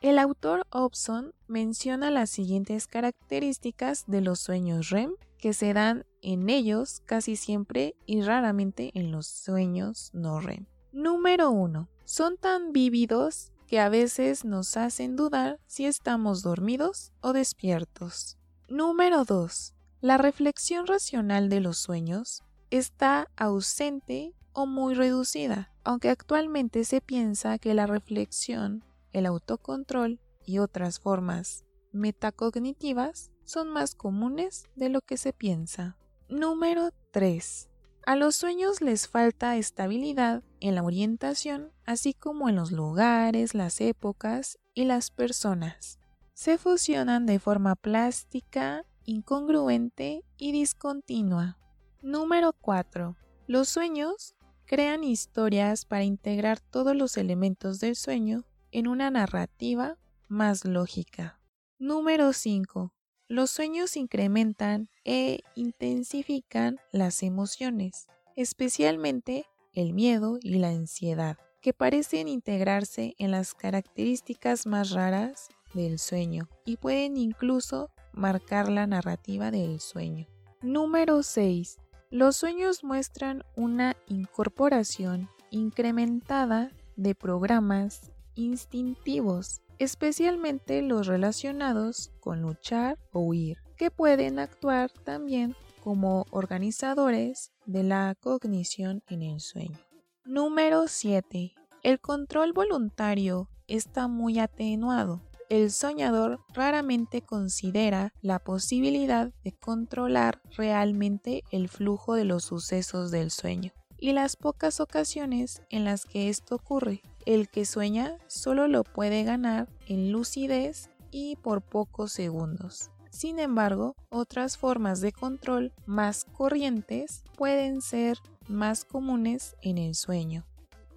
El 0.02 0.20
autor 0.20 0.68
Hobson 0.72 1.34
menciona 1.48 2.12
las 2.12 2.30
siguientes 2.30 2.86
características 2.86 4.06
de 4.08 4.22
los 4.22 4.40
sueños 4.40 4.90
REM 4.90 5.12
que 5.38 5.54
se 5.54 5.74
dan 5.74 6.06
en 6.22 6.50
ellos 6.50 7.02
casi 7.06 7.36
siempre 7.36 7.96
y 8.06 8.22
raramente 8.22 8.92
en 8.94 9.12
los 9.12 9.28
sueños 9.28 10.12
no 10.14 10.40
REM. 10.40 10.66
Número 10.92 11.50
1. 11.50 11.90
Son 12.04 12.38
tan 12.38 12.72
vívidos 12.72 13.52
que 13.76 13.82
a 13.82 13.90
veces 13.90 14.46
nos 14.46 14.78
hacen 14.78 15.18
dudar 15.18 15.60
si 15.68 15.86
estamos 15.86 16.42
dormidos 16.42 17.12
o 17.20 17.34
despiertos. 17.34 18.38
Número 18.70 19.26
2. 19.26 19.74
La 20.00 20.18
reflexión 20.18 20.88
racional 20.88 21.50
de 21.50 21.60
los 21.60 21.78
sueños 21.78 22.46
está 22.70 23.28
ausente 23.36 24.34
o 24.54 24.66
muy 24.66 24.94
reducida, 24.94 25.74
aunque 25.84 26.10
actualmente 26.10 26.86
se 26.86 27.02
piensa 27.02 27.60
que 27.60 27.74
la 27.74 27.86
reflexión, 27.86 28.86
el 29.12 29.26
autocontrol 29.26 30.22
y 30.46 30.60
otras 30.60 31.02
formas 31.02 31.66
metacognitivas 31.92 33.30
son 33.44 33.68
más 33.68 33.94
comunes 33.94 34.70
de 34.78 34.88
lo 34.88 35.02
que 35.02 35.18
se 35.18 35.34
piensa. 35.34 35.98
Número 36.30 36.92
3. 37.12 37.68
A 38.06 38.16
los 38.16 38.36
sueños 38.36 38.82
les 38.82 39.08
falta 39.08 39.58
estabilidad 39.58 40.44
en 40.60 40.76
la 40.76 40.84
orientación, 40.84 41.72
así 41.86 42.14
como 42.14 42.50
en 42.50 42.56
los 42.56 42.72
lugares, 42.72 43.56
las 43.56 43.82
épocas 43.82 44.60
y 44.76 44.86
las 44.86 45.10
personas. 45.10 46.00
Se 46.36 46.60
fusionan 46.60 47.26
de 47.26 47.40
forma 47.40 47.76
plástica, 47.76 48.86
incongruente 49.06 50.24
y 50.38 50.52
discontinua. 50.52 51.58
Número 52.04 52.54
4. 52.54 53.16
Los 53.48 53.70
sueños 53.70 54.36
crean 54.66 55.04
historias 55.04 55.86
para 55.86 56.04
integrar 56.04 56.60
todos 56.60 56.96
los 56.96 57.18
elementos 57.18 57.80
del 57.80 57.96
sueño 57.96 58.46
en 58.72 58.88
una 58.88 59.10
narrativa 59.10 59.98
más 60.28 60.64
lógica. 60.64 61.40
Número 61.80 62.34
5. 62.34 62.95
Los 63.28 63.50
sueños 63.50 63.98
incrementan 63.98 64.88
e 65.04 65.40
intensifican 65.56 66.80
las 66.92 67.24
emociones, 67.24 68.06
especialmente 68.36 69.48
el 69.74 69.94
miedo 69.94 70.38
y 70.44 70.60
la 70.60 70.70
ansiedad, 70.70 71.38
que 71.60 71.74
parecen 71.74 72.28
integrarse 72.28 73.16
en 73.18 73.32
las 73.32 73.56
características 73.56 74.68
más 74.68 74.92
raras 74.92 75.50
del 75.74 75.98
sueño 75.98 76.48
y 76.66 76.78
pueden 76.78 77.18
incluso 77.18 77.90
marcar 78.14 78.70
la 78.70 78.86
narrativa 78.86 79.50
del 79.50 79.80
sueño. 79.80 80.28
Número 80.62 81.24
6. 81.24 81.80
Los 82.12 82.38
sueños 82.38 82.84
muestran 82.84 83.44
una 83.56 83.98
incorporación 84.08 85.30
incrementada 85.50 86.72
de 86.96 87.16
programas 87.16 88.12
instintivos 88.36 89.62
especialmente 89.80 90.82
los 90.82 91.08
relacionados 91.08 92.12
con 92.20 92.42
luchar 92.42 92.98
o 93.12 93.20
huir, 93.20 93.58
que 93.78 93.92
pueden 93.92 94.40
actuar 94.40 94.92
también 95.04 95.56
como 95.84 96.26
organizadores 96.32 97.52
de 97.66 97.84
la 97.84 98.16
cognición 98.20 99.04
en 99.08 99.22
el 99.22 99.40
sueño. 99.40 99.78
Número 100.24 100.88
7. 100.88 101.54
El 101.84 102.00
control 102.00 102.54
voluntario 102.54 103.50
está 103.68 104.08
muy 104.08 104.40
atenuado. 104.40 105.22
El 105.50 105.70
soñador 105.70 106.40
raramente 106.56 107.22
considera 107.22 108.12
la 108.22 108.40
posibilidad 108.40 109.32
de 109.44 109.52
controlar 109.52 110.42
realmente 110.58 111.44
el 111.52 111.70
flujo 111.70 112.16
de 112.16 112.26
los 112.26 112.46
sucesos 112.46 113.12
del 113.12 113.30
sueño 113.30 113.72
y 114.00 114.14
las 114.14 114.36
pocas 114.36 114.80
ocasiones 114.80 115.62
en 115.70 115.86
las 115.86 116.06
que 116.06 116.30
esto 116.30 116.56
ocurre 116.56 117.02
el 117.26 117.50
que 117.50 117.66
sueña 117.66 118.18
solo 118.28 118.68
lo 118.68 118.84
puede 118.84 119.24
ganar 119.24 119.68
en 119.88 120.12
lucidez 120.12 120.90
y 121.12 121.36
por 121.38 121.62
pocos 121.62 122.12
segundos. 122.12 122.92
Sin 123.10 123.40
embargo, 123.40 123.96
otras 124.10 124.58
formas 124.58 125.02
de 125.02 125.12
control 125.12 125.72
más 125.86 126.26
corrientes 126.26 127.24
pueden 127.38 127.82
ser 127.82 128.18
más 128.48 128.86
comunes 128.86 129.56
en 129.62 129.78
el 129.78 129.96
sueño. 129.96 130.46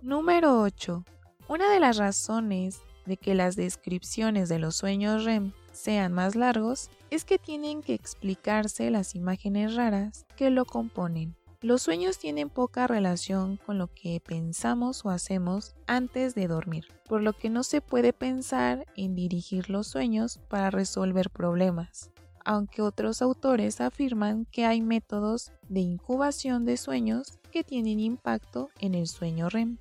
Número 0.02 0.60
8. 0.60 1.04
Una 1.48 1.70
de 1.70 1.80
las 1.80 1.96
razones 1.96 2.82
de 3.06 3.16
que 3.16 3.34
las 3.34 3.56
descripciones 3.56 4.48
de 4.48 4.58
los 4.58 4.76
sueños 4.76 5.24
REM 5.24 5.52
sean 5.72 6.12
más 6.12 6.34
largos 6.34 6.90
es 7.10 7.24
que 7.24 7.38
tienen 7.38 7.82
que 7.82 7.94
explicarse 7.94 8.90
las 8.90 9.14
imágenes 9.14 9.74
raras 9.76 10.26
que 10.36 10.50
lo 10.50 10.64
componen. 10.64 11.36
Los 11.60 11.82
sueños 11.82 12.18
tienen 12.18 12.50
poca 12.50 12.86
relación 12.86 13.56
con 13.56 13.78
lo 13.78 13.92
que 13.92 14.22
pensamos 14.24 15.04
o 15.04 15.10
hacemos 15.10 15.74
antes 15.88 16.36
de 16.36 16.46
dormir, 16.46 16.86
por 17.08 17.20
lo 17.20 17.32
que 17.32 17.50
no 17.50 17.64
se 17.64 17.80
puede 17.80 18.12
pensar 18.12 18.86
en 18.94 19.16
dirigir 19.16 19.68
los 19.68 19.88
sueños 19.88 20.38
para 20.48 20.70
resolver 20.70 21.30
problemas, 21.30 22.12
aunque 22.44 22.80
otros 22.80 23.22
autores 23.22 23.80
afirman 23.80 24.46
que 24.52 24.66
hay 24.66 24.80
métodos 24.80 25.50
de 25.68 25.80
incubación 25.80 26.64
de 26.64 26.76
sueños 26.76 27.40
que 27.50 27.64
tienen 27.64 27.98
impacto 27.98 28.68
en 28.78 28.94
el 28.94 29.08
sueño 29.08 29.48
REM. 29.48 29.78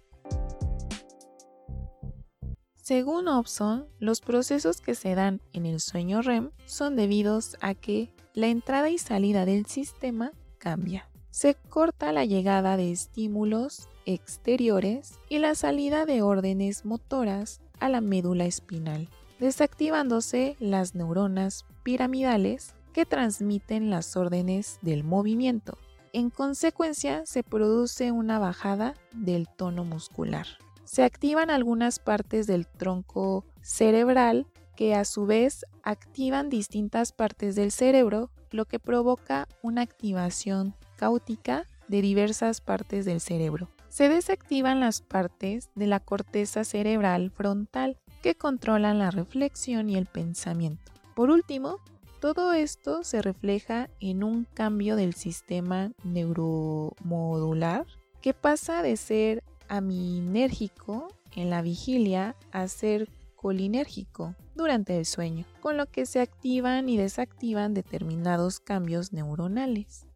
Según 2.76 3.28
Hobson, 3.28 3.86
los 4.00 4.22
procesos 4.22 4.82
que 4.82 4.96
se 4.96 5.14
dan 5.14 5.44
en 5.54 5.68
el 5.68 5.80
sueño 5.80 6.24
REM 6.24 6.50
son 6.66 6.96
debidos 6.96 7.56
a 7.62 7.76
que 7.76 8.12
la 8.34 8.48
entrada 8.48 8.90
y 8.90 8.98
salida 8.98 9.46
del 9.46 9.68
sistema 9.68 10.32
cambia 10.58 11.08
se 11.38 11.54
corta 11.54 12.12
la 12.12 12.26
llegada 12.26 12.78
de 12.78 12.92
estímulos 12.92 13.90
exteriores 14.08 15.20
y 15.30 15.38
la 15.38 15.54
salida 15.54 16.08
de 16.08 16.24
órdenes 16.24 16.84
motoras 16.84 17.62
a 17.80 17.90
la 17.90 18.02
médula 18.02 18.46
espinal, 18.46 19.08
desactivándose 19.38 20.56
las 20.60 20.96
neuronas 20.96 21.64
piramidales 21.84 22.74
que 22.92 23.06
transmiten 23.06 23.92
las 23.92 24.18
órdenes 24.18 24.80
del 24.82 25.04
movimiento. 25.04 25.78
En 26.12 26.32
consecuencia, 26.32 27.24
se 27.28 27.44
produce 27.44 28.12
una 28.12 28.40
bajada 28.40 28.96
del 29.14 29.48
tono 29.48 29.84
muscular. 29.84 30.48
Se 30.86 31.04
activan 31.04 31.52
algunas 31.52 32.00
partes 32.00 32.48
del 32.48 32.66
tronco 32.66 33.46
cerebral 33.62 34.48
que 34.76 34.96
a 34.96 35.06
su 35.06 35.28
vez 35.28 35.68
activan 35.84 36.50
distintas 36.50 37.12
partes 37.12 37.54
del 37.54 37.70
cerebro, 37.70 38.32
lo 38.50 38.66
que 38.66 38.80
provoca 38.80 39.48
una 39.62 39.84
activación 39.84 40.74
cáutica 40.98 41.66
de 41.88 42.02
diversas 42.02 42.60
partes 42.60 43.06
del 43.06 43.22
cerebro. 43.22 43.70
se 43.90 44.10
desactivan 44.10 44.82
las 44.82 45.02
partes 45.02 45.70
de 45.76 45.88
la 45.88 46.02
corteza 46.02 46.66
cerebral 46.66 47.32
frontal 47.32 47.98
que 48.22 48.36
controlan 48.36 49.00
la 49.00 49.12
reflexión 49.12 49.90
y 49.90 49.96
el 49.96 50.06
pensamiento. 50.06 50.92
Por 51.16 51.30
último, 51.30 51.78
todo 52.20 52.52
esto 52.54 53.04
se 53.04 53.22
refleja 53.22 53.90
en 54.00 54.24
un 54.24 54.46
cambio 54.54 54.96
del 54.96 55.14
sistema 55.14 55.92
neuromodular 56.04 57.86
que 58.22 58.34
pasa 58.34 58.82
de 58.82 58.98
ser 58.98 59.44
aminérgico 59.70 61.08
en 61.36 61.50
la 61.50 61.62
vigilia 61.62 62.36
a 62.52 62.68
ser 62.68 63.08
colinérgico 63.36 64.36
durante 64.56 64.98
el 64.98 65.06
sueño, 65.06 65.46
con 65.62 65.78
lo 65.78 65.86
que 65.86 66.08
se 66.08 66.20
activan 66.20 66.90
y 66.90 66.98
desactivan 66.98 67.76
determinados 67.76 68.60
cambios 68.60 69.14
neuronales. 69.14 70.07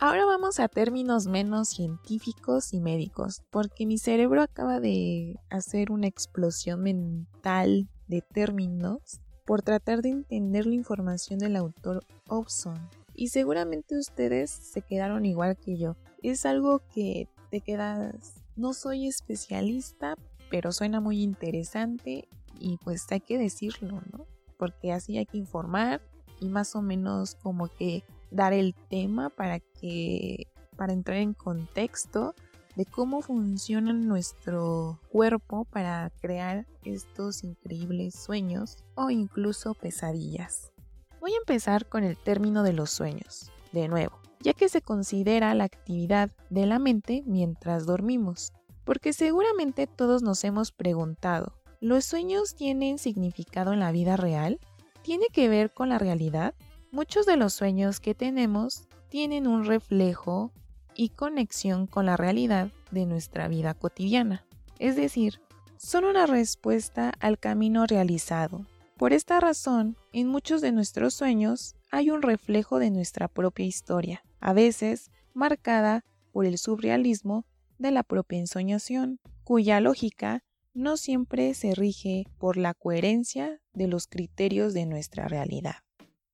Ahora 0.00 0.24
vamos 0.26 0.60
a 0.60 0.68
términos 0.68 1.26
menos 1.26 1.70
científicos 1.70 2.72
y 2.72 2.78
médicos, 2.78 3.42
porque 3.50 3.84
mi 3.84 3.98
cerebro 3.98 4.42
acaba 4.42 4.78
de 4.78 5.40
hacer 5.50 5.90
una 5.90 6.06
explosión 6.06 6.84
mental 6.84 7.88
de 8.06 8.22
términos 8.22 9.20
por 9.44 9.62
tratar 9.62 10.02
de 10.02 10.10
entender 10.10 10.66
la 10.66 10.76
información 10.76 11.40
del 11.40 11.56
autor 11.56 12.06
Obson. 12.28 12.78
Y 13.12 13.30
seguramente 13.30 13.98
ustedes 13.98 14.52
se 14.52 14.82
quedaron 14.82 15.26
igual 15.26 15.56
que 15.56 15.76
yo. 15.76 15.96
Es 16.22 16.46
algo 16.46 16.80
que 16.94 17.28
te 17.50 17.60
quedas, 17.60 18.44
no 18.54 18.74
soy 18.74 19.08
especialista, 19.08 20.14
pero 20.48 20.70
suena 20.70 21.00
muy 21.00 21.22
interesante 21.22 22.28
y 22.60 22.76
pues 22.84 23.04
hay 23.10 23.20
que 23.20 23.36
decirlo, 23.36 24.00
¿no? 24.12 24.26
Porque 24.58 24.92
así 24.92 25.18
hay 25.18 25.26
que 25.26 25.38
informar 25.38 26.00
y 26.38 26.50
más 26.50 26.76
o 26.76 26.82
menos 26.82 27.34
como 27.34 27.66
que 27.66 28.04
dar 28.30 28.52
el 28.52 28.74
tema 28.74 29.30
para 29.30 29.60
que 29.60 30.46
para 30.76 30.92
entrar 30.92 31.18
en 31.18 31.34
contexto 31.34 32.34
de 32.76 32.86
cómo 32.86 33.22
funciona 33.22 33.92
nuestro 33.92 35.00
cuerpo 35.10 35.64
para 35.64 36.12
crear 36.20 36.64
estos 36.84 37.42
increíbles 37.42 38.14
sueños 38.14 38.76
o 38.94 39.10
incluso 39.10 39.74
pesadillas. 39.74 40.72
Voy 41.20 41.32
a 41.32 41.38
empezar 41.38 41.88
con 41.88 42.04
el 42.04 42.16
término 42.16 42.62
de 42.62 42.72
los 42.72 42.90
sueños, 42.90 43.50
de 43.72 43.88
nuevo, 43.88 44.20
ya 44.40 44.52
que 44.52 44.68
se 44.68 44.80
considera 44.80 45.52
la 45.54 45.64
actividad 45.64 46.30
de 46.50 46.66
la 46.66 46.78
mente 46.78 47.24
mientras 47.26 47.84
dormimos, 47.84 48.52
porque 48.84 49.12
seguramente 49.12 49.88
todos 49.88 50.22
nos 50.22 50.44
hemos 50.44 50.70
preguntado, 50.70 51.54
¿los 51.80 52.04
sueños 52.04 52.54
tienen 52.54 52.98
significado 52.98 53.72
en 53.72 53.80
la 53.80 53.90
vida 53.90 54.16
real? 54.16 54.60
¿Tiene 55.02 55.26
que 55.32 55.48
ver 55.48 55.74
con 55.74 55.88
la 55.88 55.98
realidad? 55.98 56.54
Muchos 56.90 57.26
de 57.26 57.36
los 57.36 57.52
sueños 57.52 58.00
que 58.00 58.14
tenemos 58.14 58.88
tienen 59.10 59.46
un 59.46 59.66
reflejo 59.66 60.52
y 60.94 61.10
conexión 61.10 61.86
con 61.86 62.06
la 62.06 62.16
realidad 62.16 62.70
de 62.90 63.04
nuestra 63.04 63.46
vida 63.46 63.74
cotidiana. 63.74 64.46
Es 64.78 64.96
decir, 64.96 65.40
son 65.76 66.04
una 66.04 66.26
respuesta 66.26 67.12
al 67.20 67.38
camino 67.38 67.86
realizado. 67.86 68.64
Por 68.96 69.12
esta 69.12 69.38
razón, 69.38 69.98
en 70.12 70.28
muchos 70.28 70.62
de 70.62 70.72
nuestros 70.72 71.12
sueños 71.12 71.76
hay 71.90 72.10
un 72.10 72.22
reflejo 72.22 72.78
de 72.78 72.90
nuestra 72.90 73.28
propia 73.28 73.66
historia, 73.66 74.24
a 74.40 74.54
veces 74.54 75.10
marcada 75.34 76.06
por 76.32 76.46
el 76.46 76.56
surrealismo 76.56 77.44
de 77.78 77.90
la 77.90 78.02
propia 78.02 78.38
ensoñación, 78.38 79.20
cuya 79.44 79.80
lógica 79.80 80.42
no 80.72 80.96
siempre 80.96 81.52
se 81.52 81.74
rige 81.74 82.24
por 82.38 82.56
la 82.56 82.72
coherencia 82.72 83.60
de 83.74 83.88
los 83.88 84.06
criterios 84.06 84.72
de 84.72 84.86
nuestra 84.86 85.28
realidad. 85.28 85.76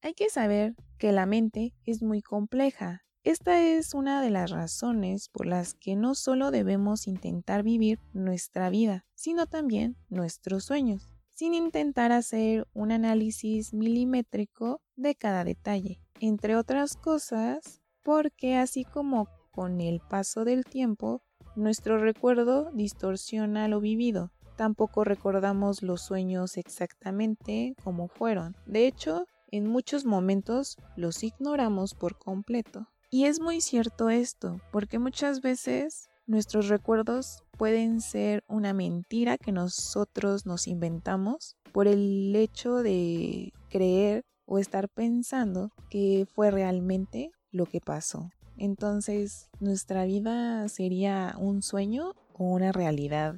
Hay 0.04 0.14
que 0.14 0.30
saber 0.30 0.76
que 0.98 1.10
la 1.10 1.26
mente 1.26 1.74
es 1.84 2.00
muy 2.00 2.22
compleja 2.22 3.04
esta 3.24 3.62
es 3.62 3.94
una 3.94 4.20
de 4.20 4.28
las 4.28 4.50
razones 4.50 5.30
por 5.30 5.46
las 5.46 5.72
que 5.72 5.96
no 5.96 6.14
solo 6.14 6.50
debemos 6.50 7.06
intentar 7.06 7.62
vivir 7.62 7.98
nuestra 8.12 8.68
vida, 8.68 9.06
sino 9.14 9.46
también 9.46 9.96
nuestros 10.10 10.64
sueños, 10.64 11.08
sin 11.30 11.54
intentar 11.54 12.12
hacer 12.12 12.68
un 12.74 12.92
análisis 12.92 13.72
milimétrico 13.72 14.82
de 14.94 15.14
cada 15.14 15.42
detalle. 15.42 16.02
Entre 16.20 16.54
otras 16.54 16.96
cosas, 16.96 17.80
porque 18.02 18.56
así 18.56 18.84
como 18.84 19.26
con 19.52 19.80
el 19.80 20.00
paso 20.00 20.44
del 20.44 20.66
tiempo, 20.66 21.22
nuestro 21.56 21.96
recuerdo 21.96 22.70
distorsiona 22.74 23.68
lo 23.68 23.80
vivido. 23.80 24.32
Tampoco 24.58 25.02
recordamos 25.02 25.82
los 25.82 26.02
sueños 26.02 26.58
exactamente 26.58 27.74
como 27.82 28.08
fueron. 28.08 28.54
De 28.66 28.86
hecho, 28.86 29.24
en 29.54 29.68
muchos 29.68 30.04
momentos 30.04 30.76
los 30.96 31.22
ignoramos 31.22 31.94
por 31.94 32.18
completo. 32.18 32.88
Y 33.08 33.26
es 33.26 33.38
muy 33.38 33.60
cierto 33.60 34.10
esto, 34.10 34.60
porque 34.72 34.98
muchas 34.98 35.42
veces 35.42 36.08
nuestros 36.26 36.66
recuerdos 36.66 37.44
pueden 37.56 38.00
ser 38.00 38.42
una 38.48 38.72
mentira 38.72 39.38
que 39.38 39.52
nosotros 39.52 40.44
nos 40.44 40.66
inventamos 40.66 41.56
por 41.72 41.86
el 41.86 42.34
hecho 42.34 42.82
de 42.82 43.52
creer 43.70 44.24
o 44.44 44.58
estar 44.58 44.88
pensando 44.88 45.70
que 45.88 46.26
fue 46.34 46.50
realmente 46.50 47.30
lo 47.52 47.66
que 47.66 47.80
pasó. 47.80 48.30
Entonces, 48.56 49.50
nuestra 49.60 50.04
vida 50.04 50.68
sería 50.68 51.36
un 51.38 51.62
sueño 51.62 52.16
o 52.32 52.44
una 52.44 52.72
realidad 52.72 53.36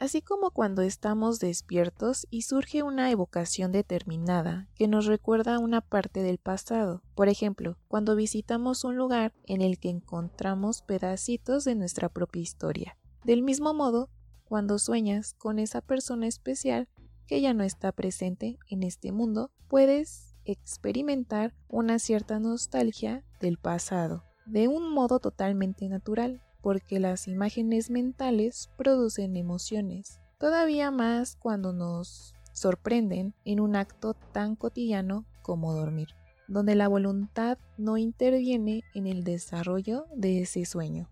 así 0.00 0.22
como 0.22 0.50
cuando 0.50 0.80
estamos 0.80 1.40
despiertos 1.40 2.26
y 2.30 2.42
surge 2.42 2.82
una 2.82 3.10
evocación 3.10 3.70
determinada 3.70 4.66
que 4.74 4.88
nos 4.88 5.04
recuerda 5.04 5.58
una 5.58 5.82
parte 5.82 6.22
del 6.22 6.38
pasado. 6.38 7.02
Por 7.14 7.28
ejemplo, 7.28 7.76
cuando 7.86 8.16
visitamos 8.16 8.82
un 8.84 8.96
lugar 8.96 9.34
en 9.46 9.60
el 9.60 9.78
que 9.78 9.90
encontramos 9.90 10.80
pedacitos 10.80 11.64
de 11.64 11.74
nuestra 11.74 12.08
propia 12.08 12.40
historia. 12.40 12.96
Del 13.24 13.42
mismo 13.42 13.74
modo, 13.74 14.08
cuando 14.46 14.78
sueñas 14.78 15.34
con 15.34 15.58
esa 15.58 15.82
persona 15.82 16.26
especial 16.26 16.88
que 17.26 17.42
ya 17.42 17.52
no 17.52 17.62
está 17.62 17.92
presente 17.92 18.58
en 18.68 18.82
este 18.82 19.12
mundo, 19.12 19.52
puedes 19.68 20.34
experimentar 20.46 21.54
una 21.68 21.98
cierta 21.98 22.40
nostalgia 22.40 23.22
del 23.38 23.58
pasado, 23.58 24.24
de 24.46 24.66
un 24.66 24.94
modo 24.94 25.20
totalmente 25.20 25.86
natural 25.90 26.42
porque 26.62 27.00
las 27.00 27.28
imágenes 27.28 27.90
mentales 27.90 28.70
producen 28.76 29.36
emociones, 29.36 30.20
todavía 30.38 30.90
más 30.90 31.36
cuando 31.36 31.72
nos 31.72 32.34
sorprenden 32.52 33.34
en 33.44 33.60
un 33.60 33.76
acto 33.76 34.14
tan 34.14 34.56
cotidiano 34.56 35.24
como 35.42 35.72
dormir, 35.74 36.08
donde 36.48 36.74
la 36.74 36.88
voluntad 36.88 37.58
no 37.78 37.96
interviene 37.96 38.82
en 38.94 39.06
el 39.06 39.24
desarrollo 39.24 40.06
de 40.14 40.42
ese 40.42 40.64
sueño. 40.64 41.08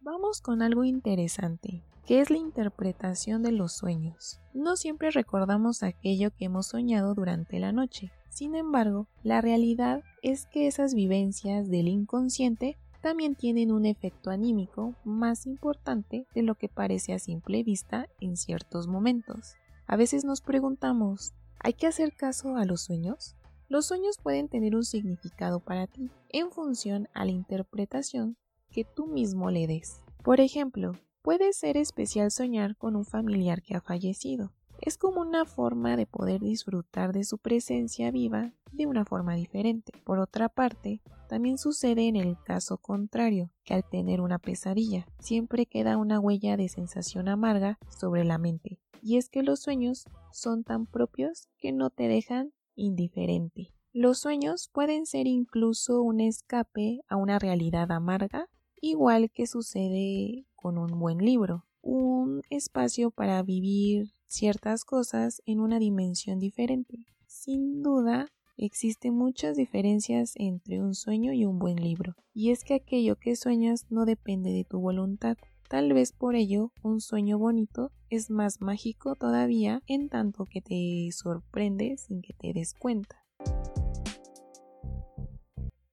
Vamos 0.00 0.40
con 0.40 0.62
algo 0.62 0.84
interesante, 0.84 1.84
que 2.06 2.20
es 2.20 2.30
la 2.30 2.38
interpretación 2.38 3.42
de 3.42 3.52
los 3.52 3.72
sueños. 3.72 4.40
No 4.52 4.76
siempre 4.76 5.10
recordamos 5.10 5.82
aquello 5.82 6.30
que 6.30 6.46
hemos 6.46 6.68
soñado 6.68 7.14
durante 7.14 7.58
la 7.58 7.72
noche, 7.72 8.12
sin 8.32 8.54
embargo, 8.54 9.08
la 9.22 9.42
realidad 9.42 10.02
es 10.22 10.46
que 10.46 10.66
esas 10.66 10.94
vivencias 10.94 11.68
del 11.68 11.86
inconsciente 11.86 12.78
también 13.02 13.34
tienen 13.34 13.70
un 13.70 13.84
efecto 13.84 14.30
anímico 14.30 14.94
más 15.04 15.44
importante 15.44 16.26
de 16.34 16.42
lo 16.42 16.54
que 16.54 16.70
parece 16.70 17.12
a 17.12 17.18
simple 17.18 17.62
vista 17.62 18.08
en 18.20 18.38
ciertos 18.38 18.88
momentos. 18.88 19.56
A 19.86 19.96
veces 19.96 20.24
nos 20.24 20.40
preguntamos, 20.40 21.34
¿hay 21.58 21.74
que 21.74 21.86
hacer 21.86 22.14
caso 22.14 22.56
a 22.56 22.64
los 22.64 22.80
sueños? 22.80 23.36
Los 23.68 23.84
sueños 23.84 24.16
pueden 24.22 24.48
tener 24.48 24.76
un 24.76 24.84
significado 24.84 25.60
para 25.60 25.86
ti 25.86 26.10
en 26.30 26.50
función 26.50 27.08
a 27.12 27.26
la 27.26 27.32
interpretación 27.32 28.38
que 28.70 28.84
tú 28.84 29.08
mismo 29.08 29.50
le 29.50 29.66
des. 29.66 30.00
Por 30.24 30.40
ejemplo, 30.40 30.94
puede 31.22 31.52
ser 31.52 31.76
especial 31.76 32.30
soñar 32.30 32.76
con 32.76 32.96
un 32.96 33.04
familiar 33.04 33.62
que 33.62 33.74
ha 33.74 33.80
fallecido, 33.80 34.52
es 34.82 34.98
como 34.98 35.20
una 35.20 35.44
forma 35.44 35.96
de 35.96 36.06
poder 36.06 36.40
disfrutar 36.40 37.12
de 37.12 37.22
su 37.22 37.38
presencia 37.38 38.10
viva 38.10 38.52
de 38.72 38.86
una 38.86 39.04
forma 39.04 39.34
diferente. 39.34 39.92
Por 40.04 40.18
otra 40.18 40.48
parte, 40.48 41.00
también 41.28 41.56
sucede 41.56 42.08
en 42.08 42.16
el 42.16 42.36
caso 42.42 42.78
contrario, 42.78 43.52
que 43.62 43.74
al 43.74 43.88
tener 43.88 44.20
una 44.20 44.40
pesadilla, 44.40 45.06
siempre 45.20 45.66
queda 45.66 45.96
una 45.96 46.18
huella 46.18 46.56
de 46.56 46.68
sensación 46.68 47.28
amarga 47.28 47.78
sobre 47.88 48.24
la 48.24 48.38
mente. 48.38 48.80
Y 49.00 49.18
es 49.18 49.28
que 49.28 49.44
los 49.44 49.60
sueños 49.60 50.04
son 50.32 50.64
tan 50.64 50.86
propios 50.86 51.48
que 51.58 51.70
no 51.70 51.90
te 51.90 52.08
dejan 52.08 52.52
indiferente. 52.74 53.72
Los 53.92 54.18
sueños 54.18 54.68
pueden 54.72 55.06
ser 55.06 55.28
incluso 55.28 56.02
un 56.02 56.20
escape 56.20 57.02
a 57.08 57.16
una 57.16 57.38
realidad 57.38 57.92
amarga, 57.92 58.48
igual 58.80 59.30
que 59.30 59.46
sucede 59.46 60.44
con 60.62 60.78
un 60.78 60.96
buen 61.00 61.18
libro, 61.18 61.66
un 61.82 62.42
espacio 62.48 63.10
para 63.10 63.42
vivir 63.42 64.12
ciertas 64.28 64.84
cosas 64.84 65.42
en 65.44 65.58
una 65.58 65.80
dimensión 65.80 66.38
diferente. 66.38 67.04
Sin 67.26 67.82
duda, 67.82 68.28
existen 68.56 69.14
muchas 69.14 69.56
diferencias 69.56 70.34
entre 70.36 70.80
un 70.80 70.94
sueño 70.94 71.32
y 71.32 71.44
un 71.44 71.58
buen 71.58 71.82
libro, 71.82 72.14
y 72.32 72.52
es 72.52 72.62
que 72.62 72.74
aquello 72.74 73.16
que 73.16 73.34
sueñas 73.34 73.86
no 73.90 74.04
depende 74.04 74.52
de 74.52 74.64
tu 74.64 74.78
voluntad. 74.78 75.36
Tal 75.68 75.92
vez 75.92 76.12
por 76.12 76.36
ello 76.36 76.70
un 76.82 77.00
sueño 77.00 77.38
bonito 77.38 77.90
es 78.08 78.30
más 78.30 78.60
mágico 78.60 79.16
todavía 79.16 79.82
en 79.88 80.08
tanto 80.08 80.46
que 80.46 80.60
te 80.60 81.08
sorprende 81.12 81.96
sin 81.96 82.22
que 82.22 82.34
te 82.34 82.52
des 82.52 82.74
cuenta. 82.74 83.16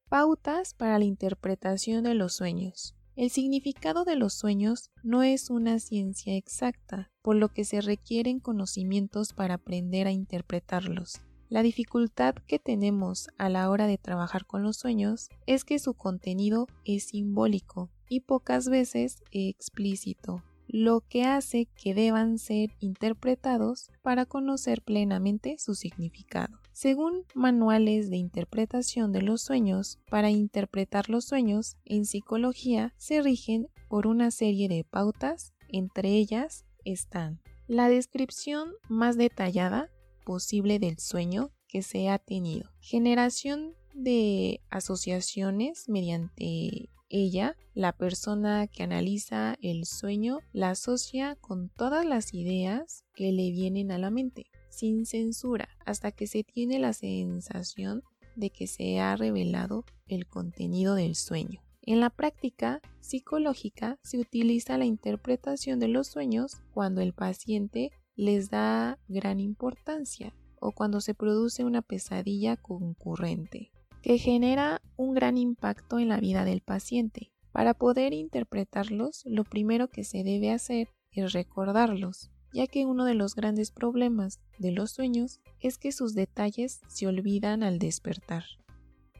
Pautas 0.10 0.74
para 0.74 1.00
la 1.00 1.06
interpretación 1.06 2.04
de 2.04 2.14
los 2.14 2.36
sueños. 2.36 2.99
El 3.20 3.32
significado 3.32 4.06
de 4.06 4.16
los 4.16 4.34
sueños 4.34 4.92
no 5.04 5.24
es 5.24 5.50
una 5.50 5.80
ciencia 5.80 6.38
exacta, 6.38 7.12
por 7.22 7.36
lo 7.36 7.50
que 7.50 7.66
se 7.66 7.82
requieren 7.82 8.40
conocimientos 8.40 9.34
para 9.34 9.56
aprender 9.56 10.08
a 10.08 10.12
interpretarlos. 10.14 11.20
La 11.50 11.62
dificultad 11.62 12.36
que 12.48 12.60
tenemos 12.60 13.28
a 13.38 13.50
la 13.50 13.70
hora 13.70 13.88
de 13.88 13.98
trabajar 13.98 14.46
con 14.46 14.64
los 14.64 14.78
sueños 14.78 15.28
es 15.48 15.66
que 15.66 15.80
su 15.80 15.96
contenido 15.96 16.68
es 16.86 17.08
simbólico 17.10 17.90
y 18.08 18.22
pocas 18.22 18.70
veces 18.70 19.22
explícito, 19.32 20.42
lo 20.70 21.02
que 21.02 21.26
hace 21.26 21.66
que 21.66 21.94
deban 21.94 22.38
ser 22.38 22.70
interpretados 22.80 23.92
para 24.02 24.26
conocer 24.28 24.82
plenamente 24.82 25.58
su 25.58 25.76
significado. 25.76 26.58
Según 26.82 27.26
manuales 27.36 28.10
de 28.10 28.16
interpretación 28.16 29.12
de 29.12 29.22
los 29.22 29.42
sueños, 29.42 30.00
para 30.10 30.30
interpretar 30.30 31.10
los 31.10 31.26
sueños 31.26 31.76
en 31.84 32.06
psicología 32.06 32.94
se 32.96 33.22
rigen 33.22 33.68
por 33.90 34.08
una 34.08 34.32
serie 34.32 34.70
de 34.70 34.86
pautas, 34.86 35.54
entre 35.68 36.12
ellas 36.12 36.64
están 36.86 37.42
la 37.68 37.90
descripción 37.90 38.72
más 38.88 39.18
detallada 39.18 39.90
posible 40.24 40.80
del 40.80 41.00
sueño 41.00 41.52
que 41.68 41.82
se 41.82 42.08
ha 42.08 42.18
tenido, 42.18 42.72
generación 42.80 43.74
de 43.94 44.62
asociaciones 44.70 45.90
mediante 45.90 46.90
ella, 47.10 47.58
la 47.74 47.92
persona 47.92 48.68
que 48.68 48.84
analiza 48.84 49.58
el 49.62 49.84
sueño, 49.84 50.40
la 50.54 50.70
asocia 50.70 51.36
con 51.42 51.68
todas 51.68 52.06
las 52.06 52.34
ideas 52.34 53.04
que 53.16 53.34
le 53.34 53.52
vienen 53.52 53.92
a 53.92 53.98
la 53.98 54.12
mente 54.12 54.50
sin 54.80 55.06
censura 55.06 55.68
hasta 55.86 56.12
que 56.12 56.26
se 56.26 56.44
tiene 56.44 56.80
la 56.80 56.94
sensación 56.94 58.02
de 58.36 58.50
que 58.50 58.66
se 58.66 59.00
ha 59.00 59.16
revelado 59.18 59.84
el 60.08 60.26
contenido 60.26 60.96
del 60.96 61.16
sueño. 61.16 61.62
En 61.82 62.00
la 62.00 62.10
práctica 62.10 62.82
psicológica 63.02 63.98
se 64.04 64.20
utiliza 64.20 64.78
la 64.78 64.86
interpretación 64.86 65.80
de 65.80 65.90
los 65.90 66.08
sueños 66.08 66.62
cuando 66.74 67.02
el 67.02 67.14
paciente 67.14 67.92
les 68.16 68.50
da 68.50 68.98
gran 69.10 69.40
importancia 69.42 70.34
o 70.62 70.72
cuando 70.72 71.02
se 71.02 71.14
produce 71.14 71.66
una 71.66 71.82
pesadilla 71.82 72.56
concurrente 72.56 73.72
que 74.02 74.18
genera 74.18 74.82
un 74.96 75.14
gran 75.14 75.38
impacto 75.38 76.00
en 76.00 76.08
la 76.08 76.22
vida 76.22 76.46
del 76.46 76.62
paciente. 76.62 77.34
Para 77.52 77.74
poder 77.74 78.14
interpretarlos, 78.14 79.24
lo 79.26 79.44
primero 79.44 79.90
que 79.90 80.06
se 80.06 80.24
debe 80.24 80.52
hacer 80.52 80.88
es 81.12 81.34
recordarlos 81.34 82.32
ya 82.54 82.68
que 82.68 82.86
uno 82.86 83.06
de 83.06 83.14
los 83.14 83.36
grandes 83.36 83.72
problemas 83.72 84.40
de 84.58 84.72
los 84.72 84.92
sueños 84.92 85.40
es 85.60 85.78
que 85.78 85.92
sus 85.92 86.14
detalles 86.14 86.82
se 86.88 87.08
olvidan 87.08 87.64
al 87.64 87.80
despertar. 87.80 88.44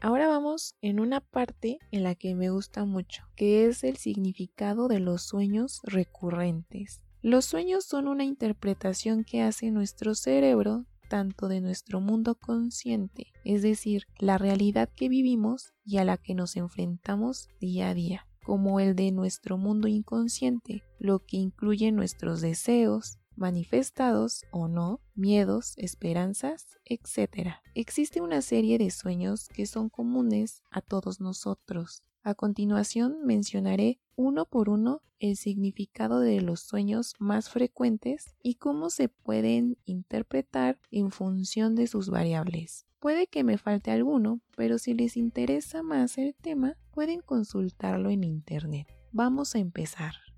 Ahora 0.02 0.28
vamos 0.28 0.76
en 0.80 0.98
una 0.98 1.20
parte 1.20 1.78
en 1.90 2.04
la 2.04 2.14
que 2.14 2.34
me 2.34 2.48
gusta 2.48 2.86
mucho, 2.86 3.24
que 3.36 3.66
es 3.66 3.84
el 3.84 3.98
significado 3.98 4.88
de 4.88 4.98
los 4.98 5.22
sueños 5.22 5.80
recurrentes. 5.84 7.02
Los 7.20 7.44
sueños 7.44 7.84
son 7.84 8.08
una 8.08 8.24
interpretación 8.24 9.24
que 9.24 9.42
hace 9.42 9.70
nuestro 9.70 10.14
cerebro 10.14 10.86
tanto 11.10 11.48
de 11.48 11.60
nuestro 11.60 12.00
mundo 12.00 12.36
consciente, 12.36 13.26
es 13.44 13.60
decir, 13.60 14.04
la 14.18 14.38
realidad 14.38 14.88
que 14.96 15.10
vivimos 15.10 15.74
y 15.84 15.98
a 15.98 16.04
la 16.04 16.16
que 16.16 16.34
nos 16.34 16.56
enfrentamos 16.56 17.48
día 17.60 17.90
a 17.90 17.94
día, 17.94 18.26
como 18.44 18.80
el 18.80 18.94
de 18.94 19.12
nuestro 19.12 19.58
mundo 19.58 19.88
inconsciente, 19.88 20.82
lo 20.98 21.18
que 21.18 21.36
incluye 21.36 21.92
nuestros 21.92 22.40
deseos, 22.40 23.18
manifestados 23.40 24.44
o 24.50 24.68
no, 24.68 25.00
miedos, 25.14 25.74
esperanzas, 25.76 26.78
etc. 26.84 27.54
Existe 27.74 28.20
una 28.20 28.42
serie 28.42 28.78
de 28.78 28.90
sueños 28.90 29.48
que 29.48 29.66
son 29.66 29.88
comunes 29.88 30.62
a 30.70 30.80
todos 30.80 31.20
nosotros. 31.20 32.02
A 32.22 32.34
continuación 32.34 33.24
mencionaré 33.24 33.98
uno 34.14 34.44
por 34.44 34.68
uno 34.68 35.02
el 35.18 35.36
significado 35.36 36.20
de 36.20 36.40
los 36.40 36.60
sueños 36.60 37.14
más 37.18 37.48
frecuentes 37.50 38.34
y 38.42 38.54
cómo 38.56 38.90
se 38.90 39.08
pueden 39.08 39.78
interpretar 39.84 40.78
en 40.90 41.10
función 41.10 41.74
de 41.74 41.86
sus 41.86 42.10
variables. 42.10 42.86
Puede 43.00 43.26
que 43.26 43.44
me 43.44 43.56
falte 43.56 43.90
alguno, 43.90 44.40
pero 44.56 44.78
si 44.78 44.92
les 44.92 45.16
interesa 45.16 45.82
más 45.82 46.18
el 46.18 46.34
tema, 46.34 46.76
pueden 46.90 47.20
consultarlo 47.20 48.10
en 48.10 48.24
Internet. 48.24 48.88
Vamos 49.12 49.54
a 49.54 49.58
empezar. 49.58 50.29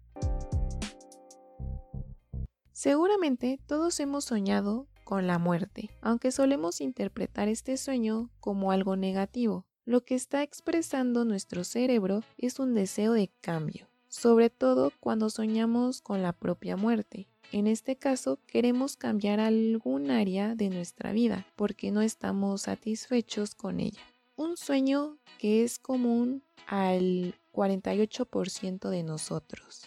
Seguramente 2.82 3.60
todos 3.68 4.00
hemos 4.00 4.24
soñado 4.24 4.88
con 5.04 5.28
la 5.28 5.38
muerte, 5.38 5.90
aunque 6.00 6.32
solemos 6.32 6.80
interpretar 6.80 7.46
este 7.46 7.76
sueño 7.76 8.28
como 8.40 8.72
algo 8.72 8.96
negativo. 8.96 9.64
Lo 9.84 10.04
que 10.04 10.16
está 10.16 10.42
expresando 10.42 11.24
nuestro 11.24 11.62
cerebro 11.62 12.24
es 12.38 12.58
un 12.58 12.74
deseo 12.74 13.12
de 13.12 13.30
cambio, 13.40 13.86
sobre 14.08 14.50
todo 14.50 14.90
cuando 14.98 15.30
soñamos 15.30 16.00
con 16.00 16.22
la 16.22 16.32
propia 16.32 16.76
muerte. 16.76 17.28
En 17.52 17.68
este 17.68 17.94
caso, 17.94 18.40
queremos 18.48 18.96
cambiar 18.96 19.38
algún 19.38 20.10
área 20.10 20.56
de 20.56 20.68
nuestra 20.68 21.12
vida 21.12 21.46
porque 21.54 21.92
no 21.92 22.02
estamos 22.02 22.62
satisfechos 22.62 23.54
con 23.54 23.78
ella. 23.78 24.02
Un 24.34 24.56
sueño 24.56 25.18
que 25.38 25.62
es 25.62 25.78
común 25.78 26.42
al 26.66 27.36
48% 27.52 28.90
de 28.90 29.04
nosotros. 29.04 29.82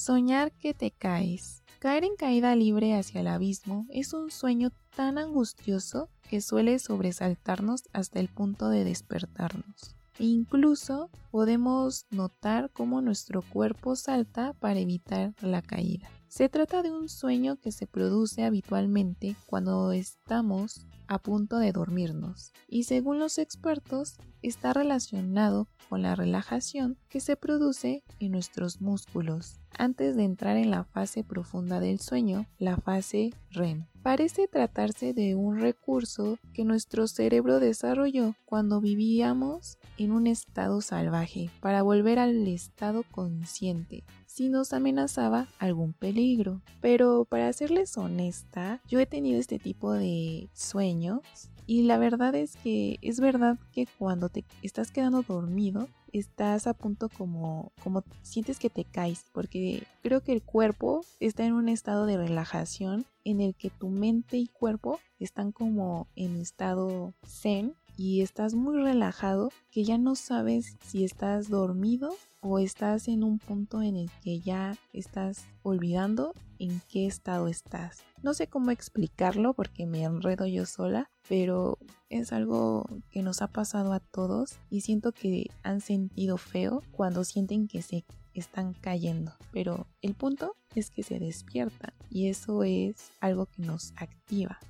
Soñar 0.00 0.50
que 0.52 0.72
te 0.72 0.92
caes. 0.92 1.62
Caer 1.78 2.04
en 2.04 2.16
caída 2.16 2.56
libre 2.56 2.94
hacia 2.94 3.20
el 3.20 3.26
abismo 3.26 3.84
es 3.90 4.14
un 4.14 4.30
sueño 4.30 4.70
tan 4.96 5.18
angustioso 5.18 6.08
que 6.30 6.40
suele 6.40 6.78
sobresaltarnos 6.78 7.82
hasta 7.92 8.18
el 8.18 8.28
punto 8.28 8.70
de 8.70 8.84
despertarnos. 8.84 9.94
E 10.20 10.26
incluso 10.26 11.08
podemos 11.30 12.04
notar 12.10 12.70
cómo 12.74 13.00
nuestro 13.00 13.40
cuerpo 13.40 13.96
salta 13.96 14.52
para 14.60 14.78
evitar 14.78 15.32
la 15.40 15.62
caída. 15.62 16.10
Se 16.28 16.50
trata 16.50 16.82
de 16.82 16.92
un 16.92 17.08
sueño 17.08 17.56
que 17.56 17.72
se 17.72 17.86
produce 17.86 18.44
habitualmente 18.44 19.34
cuando 19.46 19.92
estamos 19.92 20.86
a 21.08 21.18
punto 21.18 21.56
de 21.56 21.72
dormirnos 21.72 22.52
y 22.68 22.84
según 22.84 23.18
los 23.18 23.38
expertos 23.38 24.18
está 24.42 24.74
relacionado 24.74 25.68
con 25.88 26.02
la 26.02 26.14
relajación 26.14 26.98
que 27.08 27.20
se 27.20 27.36
produce 27.36 28.04
en 28.18 28.32
nuestros 28.32 28.82
músculos 28.82 29.58
antes 29.78 30.16
de 30.16 30.24
entrar 30.24 30.58
en 30.58 30.70
la 30.70 30.84
fase 30.84 31.24
profunda 31.24 31.80
del 31.80 31.98
sueño, 31.98 32.46
la 32.58 32.76
fase 32.76 33.32
REM. 33.52 33.86
Parece 34.02 34.48
tratarse 34.48 35.12
de 35.12 35.34
un 35.34 35.60
recurso 35.60 36.38
que 36.54 36.64
nuestro 36.64 37.06
cerebro 37.06 37.60
desarrolló 37.60 38.34
cuando 38.46 38.80
vivíamos 38.80 39.76
en 39.98 40.12
un 40.12 40.26
estado 40.26 40.80
salvaje 40.80 41.50
para 41.60 41.82
volver 41.82 42.18
al 42.18 42.48
estado 42.48 43.02
consciente 43.10 44.04
si 44.24 44.48
nos 44.48 44.72
amenazaba 44.72 45.48
algún 45.58 45.92
peligro. 45.92 46.62
Pero 46.80 47.26
para 47.26 47.52
serles 47.52 47.98
honesta, 47.98 48.80
yo 48.88 49.00
he 49.00 49.06
tenido 49.06 49.38
este 49.38 49.58
tipo 49.58 49.92
de 49.92 50.48
sueños 50.54 51.20
y 51.66 51.82
la 51.82 51.98
verdad 51.98 52.34
es 52.34 52.56
que 52.56 52.98
es 53.02 53.20
verdad 53.20 53.58
que 53.70 53.86
cuando 53.98 54.28
te 54.28 54.44
estás 54.62 54.90
quedando 54.90 55.22
dormido, 55.22 55.88
estás 56.12 56.66
a 56.66 56.74
punto 56.74 57.08
como, 57.08 57.72
como 57.82 58.04
sientes 58.22 58.58
que 58.58 58.70
te 58.70 58.84
caes, 58.84 59.24
porque 59.32 59.84
creo 60.02 60.22
que 60.22 60.32
el 60.32 60.42
cuerpo 60.42 61.02
está 61.20 61.44
en 61.44 61.54
un 61.54 61.68
estado 61.68 62.06
de 62.06 62.16
relajación 62.16 63.04
en 63.24 63.40
el 63.40 63.54
que 63.54 63.70
tu 63.70 63.88
mente 63.88 64.36
y 64.38 64.46
cuerpo 64.46 64.98
están 65.18 65.52
como 65.52 66.06
en 66.16 66.36
estado 66.36 67.14
zen 67.26 67.74
y 67.96 68.22
estás 68.22 68.54
muy 68.54 68.76
relajado 68.82 69.50
que 69.70 69.84
ya 69.84 69.98
no 69.98 70.14
sabes 70.14 70.76
si 70.82 71.04
estás 71.04 71.50
dormido 71.50 72.14
o 72.40 72.58
estás 72.58 73.08
en 73.08 73.22
un 73.22 73.38
punto 73.38 73.82
en 73.82 73.96
el 73.96 74.10
que 74.22 74.40
ya 74.40 74.76
estás 74.92 75.44
olvidando 75.62 76.32
en 76.60 76.80
qué 76.88 77.06
estado 77.06 77.48
estás. 77.48 78.04
No 78.22 78.34
sé 78.34 78.46
cómo 78.46 78.70
explicarlo 78.70 79.54
porque 79.54 79.86
me 79.86 80.04
enredo 80.04 80.46
yo 80.46 80.66
sola, 80.66 81.10
pero 81.28 81.78
es 82.10 82.32
algo 82.32 82.86
que 83.10 83.22
nos 83.22 83.42
ha 83.42 83.48
pasado 83.48 83.92
a 83.92 84.00
todos 84.00 84.58
y 84.68 84.82
siento 84.82 85.12
que 85.12 85.46
han 85.62 85.80
sentido 85.80 86.36
feo 86.36 86.82
cuando 86.92 87.24
sienten 87.24 87.66
que 87.66 87.82
se 87.82 88.04
están 88.34 88.74
cayendo. 88.74 89.32
Pero 89.52 89.86
el 90.02 90.14
punto 90.14 90.54
es 90.74 90.90
que 90.90 91.02
se 91.02 91.18
despiertan 91.18 91.92
y 92.10 92.28
eso 92.28 92.62
es 92.62 93.10
algo 93.20 93.46
que 93.46 93.62
nos 93.62 93.92
activa. 93.96 94.60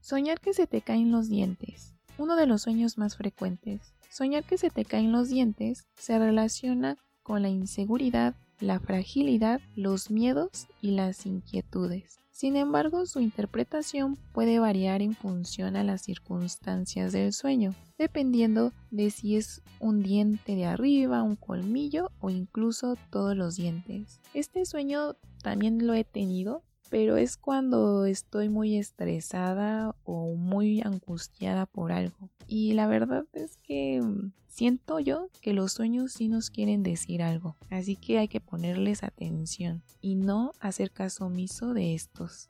Soñar 0.00 0.40
que 0.40 0.52
se 0.52 0.66
te 0.66 0.82
caen 0.82 1.10
los 1.10 1.28
dientes. 1.28 1.94
Uno 2.18 2.36
de 2.36 2.46
los 2.46 2.62
sueños 2.62 2.96
más 2.98 3.16
frecuentes. 3.16 3.94
Soñar 4.10 4.44
que 4.44 4.56
se 4.56 4.70
te 4.70 4.84
caen 4.84 5.10
los 5.10 5.28
dientes 5.28 5.86
se 5.96 6.18
relaciona 6.18 6.96
con 7.22 7.42
la 7.42 7.48
inseguridad, 7.48 8.36
la 8.60 8.80
fragilidad, 8.80 9.60
los 9.74 10.10
miedos 10.10 10.66
y 10.80 10.92
las 10.92 11.26
inquietudes. 11.26 12.18
Sin 12.36 12.56
embargo, 12.56 13.06
su 13.06 13.20
interpretación 13.20 14.18
puede 14.34 14.58
variar 14.58 15.00
en 15.00 15.14
función 15.14 15.74
a 15.74 15.84
las 15.84 16.02
circunstancias 16.02 17.12
del 17.12 17.32
sueño, 17.32 17.74
dependiendo 17.96 18.72
de 18.90 19.08
si 19.08 19.36
es 19.36 19.62
un 19.80 20.02
diente 20.02 20.54
de 20.54 20.66
arriba, 20.66 21.22
un 21.22 21.36
colmillo 21.36 22.10
o 22.20 22.28
incluso 22.28 22.96
todos 23.10 23.34
los 23.34 23.56
dientes. 23.56 24.20
Este 24.34 24.66
sueño 24.66 25.16
también 25.42 25.86
lo 25.86 25.94
he 25.94 26.04
tenido 26.04 26.62
pero 26.90 27.16
es 27.16 27.36
cuando 27.36 28.06
estoy 28.06 28.48
muy 28.48 28.76
estresada 28.76 29.94
o 30.04 30.34
muy 30.34 30.82
angustiada 30.82 31.66
por 31.66 31.92
algo. 31.92 32.30
Y 32.46 32.74
la 32.74 32.86
verdad 32.86 33.24
es 33.32 33.56
que 33.58 34.00
mm, 34.00 34.32
siento 34.48 35.00
yo 35.00 35.28
que 35.40 35.52
los 35.52 35.72
sueños 35.72 36.12
sí 36.12 36.28
nos 36.28 36.50
quieren 36.50 36.82
decir 36.82 37.22
algo, 37.22 37.56
así 37.70 37.96
que 37.96 38.18
hay 38.18 38.28
que 38.28 38.40
ponerles 38.40 39.02
atención 39.02 39.82
y 40.00 40.14
no 40.14 40.52
hacer 40.60 40.90
caso 40.90 41.26
omiso 41.26 41.74
de 41.74 41.94
estos. 41.94 42.48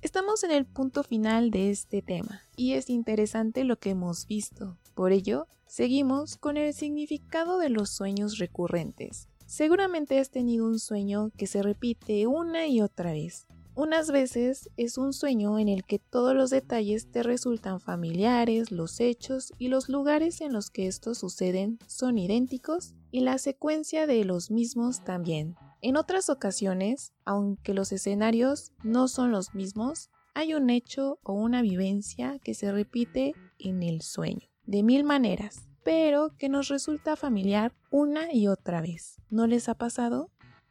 Estamos 0.00 0.44
en 0.44 0.52
el 0.52 0.64
punto 0.64 1.02
final 1.02 1.50
de 1.50 1.70
este 1.70 2.02
tema 2.02 2.42
y 2.56 2.74
es 2.74 2.88
interesante 2.88 3.64
lo 3.64 3.78
que 3.78 3.90
hemos 3.90 4.26
visto. 4.26 4.78
Por 4.94 5.12
ello, 5.12 5.46
seguimos 5.66 6.36
con 6.36 6.56
el 6.56 6.72
significado 6.72 7.58
de 7.58 7.68
los 7.68 7.90
sueños 7.90 8.38
recurrentes. 8.38 9.28
Seguramente 9.48 10.18
has 10.18 10.28
tenido 10.28 10.66
un 10.66 10.78
sueño 10.78 11.30
que 11.38 11.46
se 11.46 11.62
repite 11.62 12.26
una 12.26 12.66
y 12.66 12.82
otra 12.82 13.12
vez. 13.12 13.46
Unas 13.74 14.10
veces 14.10 14.68
es 14.76 14.98
un 14.98 15.14
sueño 15.14 15.58
en 15.58 15.70
el 15.70 15.84
que 15.84 15.98
todos 15.98 16.34
los 16.34 16.50
detalles 16.50 17.10
te 17.10 17.22
resultan 17.22 17.80
familiares, 17.80 18.70
los 18.70 19.00
hechos 19.00 19.54
y 19.56 19.68
los 19.68 19.88
lugares 19.88 20.42
en 20.42 20.52
los 20.52 20.68
que 20.68 20.86
estos 20.86 21.16
suceden 21.16 21.78
son 21.86 22.18
idénticos 22.18 22.94
y 23.10 23.20
la 23.20 23.38
secuencia 23.38 24.06
de 24.06 24.22
los 24.26 24.50
mismos 24.50 25.02
también. 25.02 25.56
En 25.80 25.96
otras 25.96 26.28
ocasiones, 26.28 27.14
aunque 27.24 27.72
los 27.72 27.90
escenarios 27.90 28.72
no 28.84 29.08
son 29.08 29.30
los 29.30 29.54
mismos, 29.54 30.10
hay 30.34 30.52
un 30.52 30.68
hecho 30.68 31.20
o 31.22 31.32
una 31.32 31.62
vivencia 31.62 32.38
que 32.44 32.52
se 32.52 32.70
repite 32.70 33.32
en 33.58 33.82
el 33.82 34.02
sueño, 34.02 34.46
de 34.66 34.82
mil 34.82 35.04
maneras 35.04 35.67
pero 35.88 36.36
que 36.36 36.50
nos 36.50 36.68
resulta 36.68 37.16
familiar 37.16 37.72
una 37.90 38.30
y 38.30 38.46
otra 38.46 38.82
vez. 38.82 39.22
¿No 39.30 39.46
les 39.46 39.70
ha 39.70 39.74
pasado? 39.74 40.30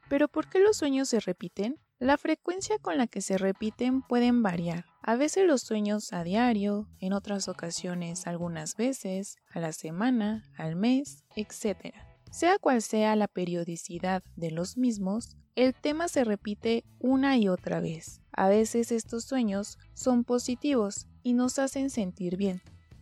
¿Pero 0.09 0.27
por 0.27 0.47
qué 0.47 0.59
los 0.59 0.77
sueños 0.77 1.09
se 1.09 1.19
repiten? 1.19 1.79
La 1.97 2.19
frecuencia 2.19 2.77
con 2.77 2.99
la 2.99 3.07
que 3.07 3.21
se 3.21 3.39
repiten 3.39 4.03
pueden 4.03 4.43
variar. 4.43 4.85
A 5.01 5.15
veces 5.15 5.47
los 5.47 5.63
sueños 5.63 6.13
a 6.13 6.23
diario, 6.23 6.87
en 6.99 7.13
otras 7.13 7.47
ocasiones 7.47 8.27
algunas 8.27 8.75
veces, 8.75 9.37
a 9.49 9.59
la 9.59 9.71
semana, 9.71 10.43
al 10.55 10.75
mes, 10.75 11.23
etc. 11.35 11.95
Sea 12.29 12.59
cual 12.59 12.83
sea 12.83 13.15
la 13.15 13.27
periodicidad 13.27 14.21
de 14.35 14.51
los 14.51 14.77
mismos, 14.77 15.35
el 15.55 15.73
tema 15.73 16.09
se 16.09 16.25
repite 16.25 16.83
una 16.99 17.37
y 17.37 17.47
otra 17.47 17.79
vez. 17.79 18.21
A 18.33 18.49
veces 18.49 18.91
estos 18.91 19.23
sueños 19.23 19.79
son 19.95 20.23
positivos 20.23 21.07
y 21.23 21.33
nos 21.33 21.57
hacen 21.57 21.89
sentir 21.89 22.37
bien, 22.37 22.61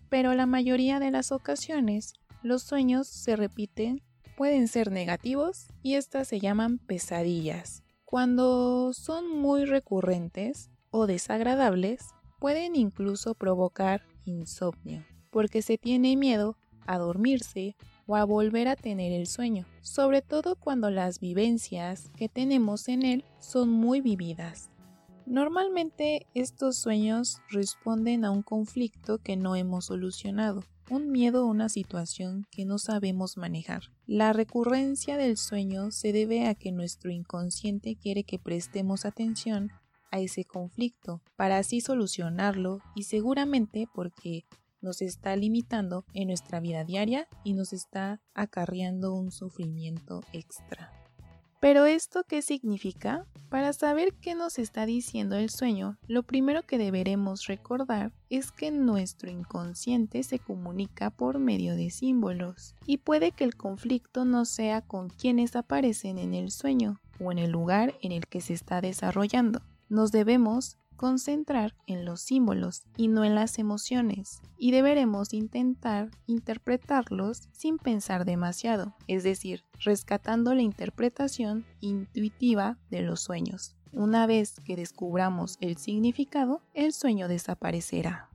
pero 0.09 0.33
la 0.33 0.45
mayoría 0.45 0.99
de 0.99 1.11
las 1.11 1.31
ocasiones 1.31 2.13
los 2.43 2.63
sueños 2.63 3.07
se 3.07 3.35
repiten, 3.35 4.03
pueden 4.37 4.67
ser 4.67 4.91
negativos 4.91 5.67
y 5.81 5.95
estas 5.95 6.27
se 6.27 6.39
llaman 6.39 6.77
pesadillas. 6.77 7.83
Cuando 8.03 8.93
son 8.93 9.39
muy 9.39 9.65
recurrentes 9.65 10.69
o 10.91 11.07
desagradables, 11.07 12.13
pueden 12.39 12.75
incluso 12.75 13.33
provocar 13.33 14.03
insomnio, 14.25 15.03
porque 15.31 15.61
se 15.61 15.77
tiene 15.77 16.15
miedo 16.15 16.55
a 16.85 16.99
dormirse 16.99 17.75
o 18.05 18.15
a 18.15 18.23
volver 18.23 18.67
a 18.67 18.75
tener 18.75 19.11
el 19.11 19.25
sueño, 19.25 19.65
sobre 19.81 20.21
todo 20.21 20.55
cuando 20.55 20.91
las 20.91 21.19
vivencias 21.19 22.11
que 22.15 22.29
tenemos 22.29 22.87
en 22.87 23.03
él 23.03 23.25
son 23.39 23.69
muy 23.71 24.01
vividas. 24.01 24.69
Normalmente 25.25 26.27
estos 26.35 26.77
sueños 26.77 27.41
responden 27.49 28.25
a 28.25 28.31
un 28.31 28.43
conflicto 28.43 29.17
que 29.17 29.35
no 29.37 29.55
hemos 29.55 29.85
solucionado, 29.85 30.63
un 30.89 31.11
miedo 31.11 31.41
a 31.41 31.45
una 31.45 31.67
situación 31.67 32.45
que 32.51 32.63
no 32.65 32.77
sabemos 32.77 33.35
manejar. 33.35 33.83
La 34.05 34.33
recurrencia 34.33 35.17
del 35.17 35.37
sueño 35.37 35.89
se 35.89 36.13
debe 36.13 36.47
a 36.47 36.53
que 36.53 36.71
nuestro 36.71 37.11
inconsciente 37.11 37.95
quiere 37.95 38.23
que 38.23 38.37
prestemos 38.37 39.05
atención 39.05 39.71
a 40.11 40.19
ese 40.19 40.45
conflicto 40.45 41.23
para 41.35 41.57
así 41.57 41.81
solucionarlo 41.81 42.79
y 42.95 43.03
seguramente 43.03 43.87
porque 43.93 44.45
nos 44.79 45.01
está 45.01 45.35
limitando 45.35 46.05
en 46.13 46.27
nuestra 46.27 46.59
vida 46.59 46.83
diaria 46.83 47.27
y 47.43 47.53
nos 47.53 47.73
está 47.73 48.21
acarreando 48.35 49.15
un 49.15 49.31
sufrimiento 49.31 50.21
extra. 50.31 51.04
Pero 51.65 51.87
esto 51.87 52.23
qué 52.27 52.43
significa? 52.43 53.25
Para 53.49 53.73
saber 53.73 54.13
qué 54.21 54.35
nos 54.35 54.59
está 54.59 54.85
diciendo 54.85 55.35
el 55.35 55.49
sueño, 55.49 55.97
lo 56.07 56.21
primero 56.21 56.61
que 56.61 56.77
deberemos 56.77 57.47
recordar 57.47 58.11
es 58.29 58.51
que 58.51 58.69
nuestro 58.69 59.31
inconsciente 59.31 60.21
se 60.21 60.37
comunica 60.37 61.09
por 61.09 61.39
medio 61.39 61.75
de 61.75 61.89
símbolos 61.89 62.75
y 62.85 62.97
puede 62.97 63.31
que 63.31 63.45
el 63.45 63.55
conflicto 63.55 64.25
no 64.25 64.45
sea 64.45 64.81
con 64.81 65.09
quienes 65.09 65.55
aparecen 65.55 66.19
en 66.19 66.35
el 66.35 66.51
sueño 66.51 67.01
o 67.19 67.31
en 67.31 67.39
el 67.39 67.49
lugar 67.49 67.95
en 68.03 68.11
el 68.11 68.27
que 68.27 68.41
se 68.41 68.53
está 68.53 68.79
desarrollando. 68.79 69.63
Nos 69.89 70.11
debemos 70.11 70.77
concentrar 70.95 71.75
en 71.87 72.05
los 72.05 72.21
símbolos 72.21 72.83
y 72.97 73.07
no 73.07 73.23
en 73.23 73.35
las 73.35 73.59
emociones, 73.59 74.41
y 74.57 74.71
deberemos 74.71 75.33
intentar 75.33 76.09
interpretarlos 76.27 77.49
sin 77.51 77.77
pensar 77.77 78.25
demasiado, 78.25 78.95
es 79.07 79.23
decir, 79.23 79.63
rescatando 79.79 80.53
la 80.53 80.61
interpretación 80.61 81.65
intuitiva 81.79 82.77
de 82.89 83.01
los 83.01 83.21
sueños. 83.21 83.75
Una 83.91 84.27
vez 84.27 84.55
que 84.65 84.75
descubramos 84.75 85.57
el 85.61 85.77
significado, 85.77 86.61
el 86.73 86.91
sueño 86.91 87.27
desaparecerá. 87.27 88.29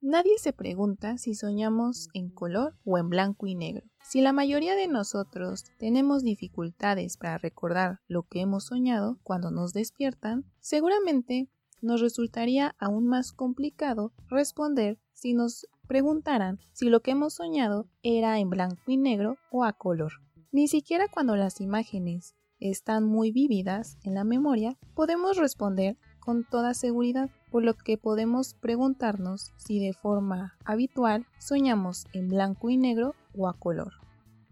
Nadie 0.00 0.38
se 0.38 0.52
pregunta 0.52 1.16
si 1.18 1.34
soñamos 1.34 2.08
en 2.12 2.28
color 2.28 2.76
o 2.84 2.98
en 2.98 3.08
blanco 3.08 3.46
y 3.46 3.54
negro. 3.54 3.86
Si 4.06 4.20
la 4.20 4.34
mayoría 4.34 4.76
de 4.76 4.86
nosotros 4.86 5.64
tenemos 5.78 6.22
dificultades 6.22 7.16
para 7.16 7.38
recordar 7.38 8.00
lo 8.06 8.22
que 8.24 8.42
hemos 8.42 8.64
soñado 8.64 9.18
cuando 9.22 9.50
nos 9.50 9.72
despiertan, 9.72 10.44
seguramente 10.60 11.48
nos 11.80 12.02
resultaría 12.02 12.76
aún 12.78 13.06
más 13.06 13.32
complicado 13.32 14.12
responder 14.28 14.98
si 15.14 15.32
nos 15.32 15.66
preguntaran 15.88 16.60
si 16.72 16.90
lo 16.90 17.00
que 17.00 17.12
hemos 17.12 17.32
soñado 17.32 17.88
era 18.02 18.38
en 18.38 18.50
blanco 18.50 18.82
y 18.86 18.98
negro 18.98 19.38
o 19.50 19.64
a 19.64 19.72
color. 19.72 20.12
Ni 20.52 20.68
siquiera 20.68 21.08
cuando 21.08 21.34
las 21.34 21.62
imágenes 21.62 22.34
están 22.60 23.04
muy 23.04 23.32
vívidas 23.32 23.96
en 24.04 24.14
la 24.14 24.24
memoria 24.24 24.76
podemos 24.94 25.38
responder 25.38 25.96
con 26.20 26.44
toda 26.44 26.74
seguridad, 26.74 27.30
por 27.54 27.62
lo 27.62 27.74
que 27.74 27.96
podemos 27.96 28.54
preguntarnos 28.54 29.52
si 29.58 29.78
de 29.78 29.92
forma 29.92 30.56
habitual 30.64 31.24
soñamos 31.38 32.06
en 32.12 32.28
blanco 32.28 32.68
y 32.68 32.76
negro 32.76 33.14
o 33.38 33.46
a 33.46 33.52
color. 33.52 33.92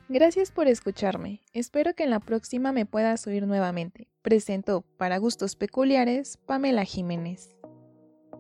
Gracias 0.10 0.52
por 0.52 0.68
escucharme. 0.68 1.42
Espero 1.54 1.96
que 1.96 2.04
en 2.04 2.10
la 2.12 2.20
próxima 2.20 2.72
me 2.72 2.86
puedas 2.86 3.26
oír 3.28 3.48
nuevamente. 3.48 4.13
Presento 4.24 4.86
para 4.96 5.18
gustos 5.18 5.58
peculiares 5.58 6.38
Pamela 6.46 6.86
Jiménez. 6.86 7.58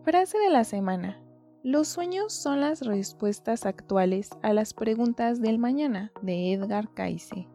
Frase 0.06 0.38
de 0.38 0.50
la 0.50 0.64
semana. 0.64 1.22
Los 1.62 1.90
sueños 1.90 2.32
son 2.32 2.62
las 2.62 2.86
respuestas 2.86 3.66
actuales 3.66 4.30
a 4.44 4.54
las 4.54 4.74
preguntas 4.74 5.42
del 5.42 5.60
mañana 5.60 6.14
de 6.22 6.54
Edgar 6.54 6.88
Cayce. 6.94 7.50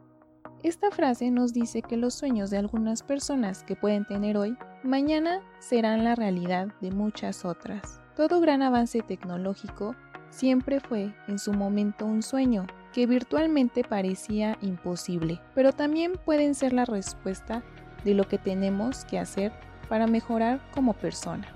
Esta 0.63 0.91
frase 0.91 1.31
nos 1.31 1.55
dice 1.55 1.81
que 1.81 1.97
los 1.97 2.13
sueños 2.13 2.51
de 2.51 2.59
algunas 2.59 3.03
personas 3.03 3.65
que 3.65 3.77
pueden 3.77 4.05
tener 4.05 4.37
hoy, 4.37 4.59
mañana 4.83 5.41
serán 5.59 6.05
la 6.05 6.15
realidad 6.15 6.69
de 6.83 6.91
muchas 6.91 7.47
otras. 7.47 8.03
Todo 8.15 8.43
gran 8.43 8.61
avance 8.61 9.01
tecnológico 9.01 9.97
siempre 10.29 10.81
fue 10.81 11.15
en 11.29 11.39
su 11.39 11.55
momento 11.55 12.05
un 12.05 12.23
sueño 12.23 12.67
que 12.93 13.07
virtualmente 13.07 13.85
parecía 13.85 14.59
imposible, 14.61 15.41
pero 15.55 15.73
también 15.73 16.13
pueden 16.27 16.55
ser 16.55 16.75
la 16.75 16.85
respuesta 16.85 17.65
de 18.05 18.15
lo 18.15 18.27
que 18.29 18.39
tenemos 18.39 19.05
que 19.05 19.19
hacer 19.19 19.53
para 19.89 20.07
mejorar 20.07 20.61
como 20.73 20.93
persona. 20.93 21.49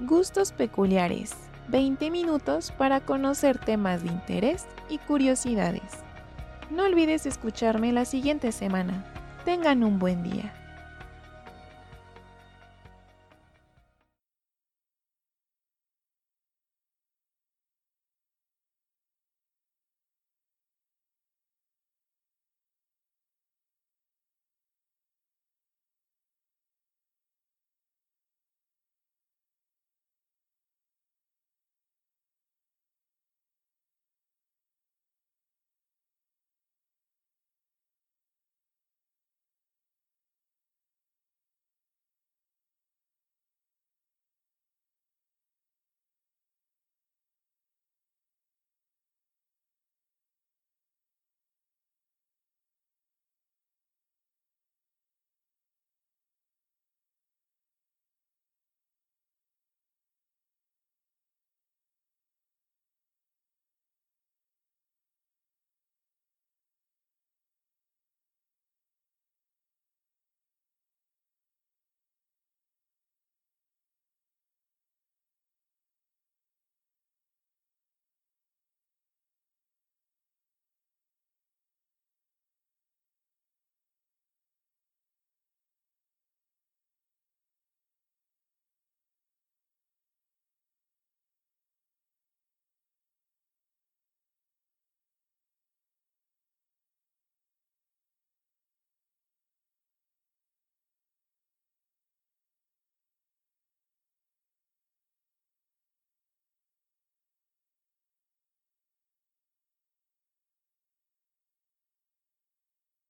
Gustos 0.00 0.52
peculiares. 0.52 1.34
20 1.68 2.10
minutos 2.10 2.72
para 2.72 3.00
conocer 3.00 3.58
temas 3.58 4.02
de 4.02 4.08
interés 4.08 4.66
y 4.88 4.98
curiosidades. 4.98 6.02
No 6.70 6.84
olvides 6.84 7.26
escucharme 7.26 7.92
la 7.92 8.04
siguiente 8.04 8.50
semana. 8.50 9.04
Tengan 9.44 9.84
un 9.84 9.98
buen 9.98 10.22
día. 10.22 10.52